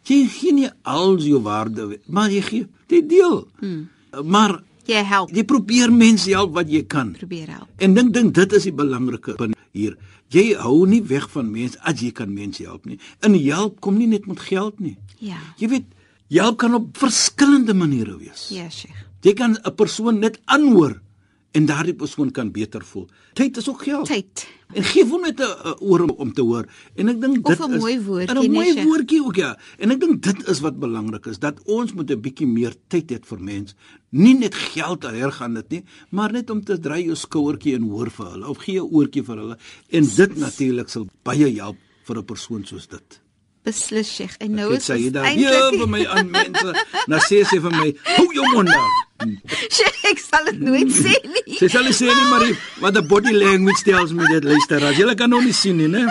Jy 0.04 0.26
gee 0.28 0.52
nie 0.52 0.68
al 0.82 1.16
jou 1.18 1.40
waarde, 1.42 1.98
maar 2.06 2.30
jy 2.30 2.40
gee 2.42 2.66
die 2.92 3.02
deel. 3.06 3.46
Hmm. 3.60 3.88
Maar 4.24 4.62
Jy 4.84 5.00
help, 5.08 5.30
jy 5.32 5.44
probeer 5.48 5.92
mense 5.92 6.28
help 6.30 6.52
wat 6.54 6.68
jy 6.68 6.82
kan. 6.84 7.12
probeer 7.16 7.48
help. 7.48 7.68
En 7.80 7.94
dink 7.94 8.12
dink 8.12 8.34
dit 8.34 8.52
is 8.52 8.62
die 8.68 8.72
belangrike 8.72 9.32
punt 9.34 9.56
hier. 9.72 9.96
Jy 10.28 10.54
hou 10.60 10.86
nie 10.86 11.00
weg 11.02 11.24
van 11.30 11.50
mense 11.50 11.78
as 11.80 12.00
jy 12.02 12.10
kan 12.12 12.28
mense 12.34 12.62
help 12.62 12.84
nie. 12.84 12.98
En 13.20 13.32
help 13.34 13.80
kom 13.80 13.96
nie 13.96 14.06
net 14.06 14.26
met 14.26 14.40
geld 14.40 14.80
nie. 14.80 14.96
Ja. 15.18 15.38
Jy 15.56 15.68
weet, 15.68 15.84
help 16.28 16.58
kan 16.58 16.74
op 16.74 16.96
verskillende 16.98 17.72
maniere 17.74 18.18
wees. 18.18 18.48
Ja, 18.52 18.68
Sheikh. 18.68 18.94
Jy 19.22 19.32
kan 19.32 19.56
'n 19.64 19.74
persoon 19.74 20.18
net 20.20 20.38
aanhoor 20.44 21.00
en 21.54 21.66
daardie 21.66 21.94
persoon 21.94 22.32
kan 22.34 22.50
beter 22.52 22.82
voel. 22.84 23.06
Tyd 23.38 23.56
is 23.60 23.68
ook 23.70 23.82
geld. 23.86 24.08
Tyd. 24.10 24.46
En 24.74 24.82
gee 24.82 25.04
hom 25.06 25.22
net 25.22 25.38
'n 25.40 25.44
'n 25.44 25.76
oor 25.80 26.02
om, 26.16 26.32
te 26.32 26.42
hoor. 26.42 26.66
En 26.96 27.08
ek 27.08 27.20
dink 27.20 27.48
Of 27.48 27.56
dit 27.56 27.68
'n 27.68 27.74
is 27.74 27.80
mooi 27.80 28.00
woordjie, 28.00 28.48
'n 28.48 28.52
mooi 28.52 28.84
woordjie 28.84 29.22
ook 29.24 29.36
ja. 29.36 29.58
En 29.78 29.90
ek 29.90 30.00
dink 30.00 30.22
dit 30.22 30.48
is 30.48 30.60
wat 30.60 30.78
belangrik 30.78 31.26
is 31.26 31.38
dat 31.38 31.62
ons 31.64 31.92
moet 31.92 32.10
'n 32.10 32.20
bietjie 32.20 32.46
meer 32.46 32.74
tyd 32.88 33.10
hê 33.10 33.18
vir 33.22 33.40
mense. 33.40 33.74
Nie 34.10 34.34
net 34.34 34.54
geld 34.54 35.04
reg 35.04 35.34
gaan 35.34 35.54
dit 35.54 35.70
nie, 35.70 35.84
maar 36.10 36.32
net 36.32 36.50
om 36.50 36.64
te 36.64 36.78
dry 36.78 37.04
jou 37.04 37.14
skouertjie 37.14 37.74
en 37.74 37.82
hoor 37.82 38.10
vir 38.10 38.26
hulle 38.26 38.48
of 38.48 38.58
gee 38.58 38.80
'n 38.80 38.90
oortjie 38.90 39.22
vir 39.22 39.36
hulle. 39.36 39.56
En 39.90 40.06
dit 40.16 40.36
natuurlik 40.36 40.88
sal 40.88 41.06
baie 41.22 41.54
help 41.54 41.76
vir 42.04 42.16
'n 42.18 42.24
persoon 42.24 42.64
soos 42.64 42.86
dit. 42.88 43.20
Beslis, 43.64 44.14
Sheikh. 44.14 44.34
En 44.38 44.50
nou 44.50 44.74
is 44.74 44.90
ons 44.90 45.12
daar 45.12 45.30
hier 45.32 45.70
vir 45.72 45.88
my 45.88 46.06
aan 46.06 46.30
mense. 46.30 46.84
Nou 47.08 47.20
sê 47.20 47.40
sy 47.48 47.60
vir 47.64 47.70
my, 47.70 47.94
hou 48.02 48.26
jou 48.34 48.44
mond 48.52 48.68
daar. 48.68 48.90
Sal 50.34 50.44
dit 50.50 50.60
nooit 50.66 50.90
sê 50.90 51.14
nie. 51.30 51.56
Sy 51.60 51.68
sal 51.70 51.86
nie 51.86 51.94
sê 51.94 52.08
nie, 52.10 52.26
maar 52.30 52.42
die- 52.46 52.56
wat 52.82 52.96
'n 52.98 53.06
body 53.06 53.32
language 53.32 53.82
tells 53.86 54.12
me 54.12 54.26
dit 54.32 54.44
luister. 54.44 54.82
As 54.84 54.96
jy 54.98 55.14
kan 55.14 55.30
nou 55.30 55.42
nie 55.44 55.52
sien 55.54 55.76
nie, 55.78 55.86
né? 55.88 56.02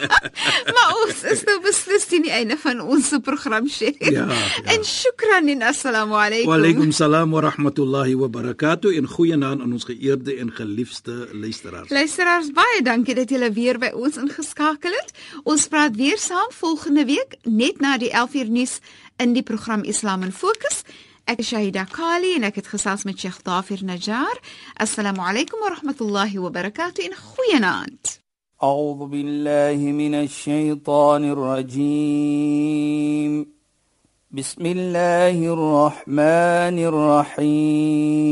maar 0.76 0.90
ons 1.02 1.22
is 1.32 1.42
nou 1.48 1.56
beslis 1.64 2.06
teen 2.06 2.22
die 2.26 2.32
einde 2.32 2.56
van 2.62 2.80
ons 2.80 3.10
program, 3.22 3.66
Sheikh. 3.68 3.98
Ja, 4.10 4.26
ja. 4.30 4.72
En 4.74 4.84
shukran 4.84 5.48
en 5.48 5.62
assalamu 5.62 6.14
alaykum. 6.14 6.48
Wa 6.50 6.54
alaykum 6.60 6.92
salaam 6.92 7.30
wa 7.34 7.40
rahmatullahi 7.40 8.14
wa 8.14 8.28
barakatuh 8.28 8.96
en 8.96 9.06
goeienaand 9.08 9.60
aan 9.64 9.72
ons 9.72 9.84
geëerde 9.84 10.36
en 10.38 10.52
geliefde 10.52 11.28
luisteraars. 11.32 11.90
Luisteraars, 11.90 12.52
baie 12.52 12.82
dankie 12.82 13.14
dat 13.14 13.28
julle 13.30 13.50
weer 13.52 13.78
by 13.82 13.90
ons 13.94 14.16
ingeskakel 14.16 14.94
het. 15.00 15.10
Ons 15.44 15.66
praat 15.68 15.96
weer 15.96 16.18
saam 16.18 16.50
volgende 16.60 17.04
week 17.04 17.36
net 17.44 17.80
na 17.80 17.96
die 17.98 18.10
11uur 18.12 18.48
nuus 18.50 18.78
in 19.18 19.32
die 19.32 19.42
program 19.42 19.82
Islam 19.84 20.22
in 20.22 20.32
Fokus. 20.32 20.82
الشهيدة 21.30 21.86
كالي 21.96 22.38
نكت 22.38 22.66
خصاص 22.66 23.06
من 23.06 23.16
شيخ 23.16 23.38
ظافر 23.46 23.78
نجار. 23.82 24.40
السلام 24.80 25.20
عليكم 25.20 25.58
ورحمة 25.64 25.94
الله 26.00 26.38
وبركاته. 26.38 27.06
إن 27.06 27.14
خوينا 27.14 27.84
أنت 27.84 28.06
أعوذ 28.62 29.06
بالله 29.06 29.76
من 29.92 30.14
الشيطان 30.14 31.30
الرجيم. 31.30 32.66
بسم 34.30 34.66
الله 34.66 35.52
الرحمن 35.52 36.78
الرحيم. 37.38 38.26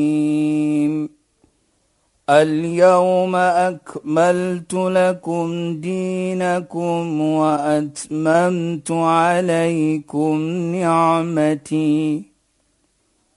اليوم 2.31 3.37
أكملت 3.37 4.75
لكم 4.75 5.77
دينكم 5.81 7.21
وأتممت 7.21 8.91
عليكم 8.91 10.39
نعمتي. 10.75 12.34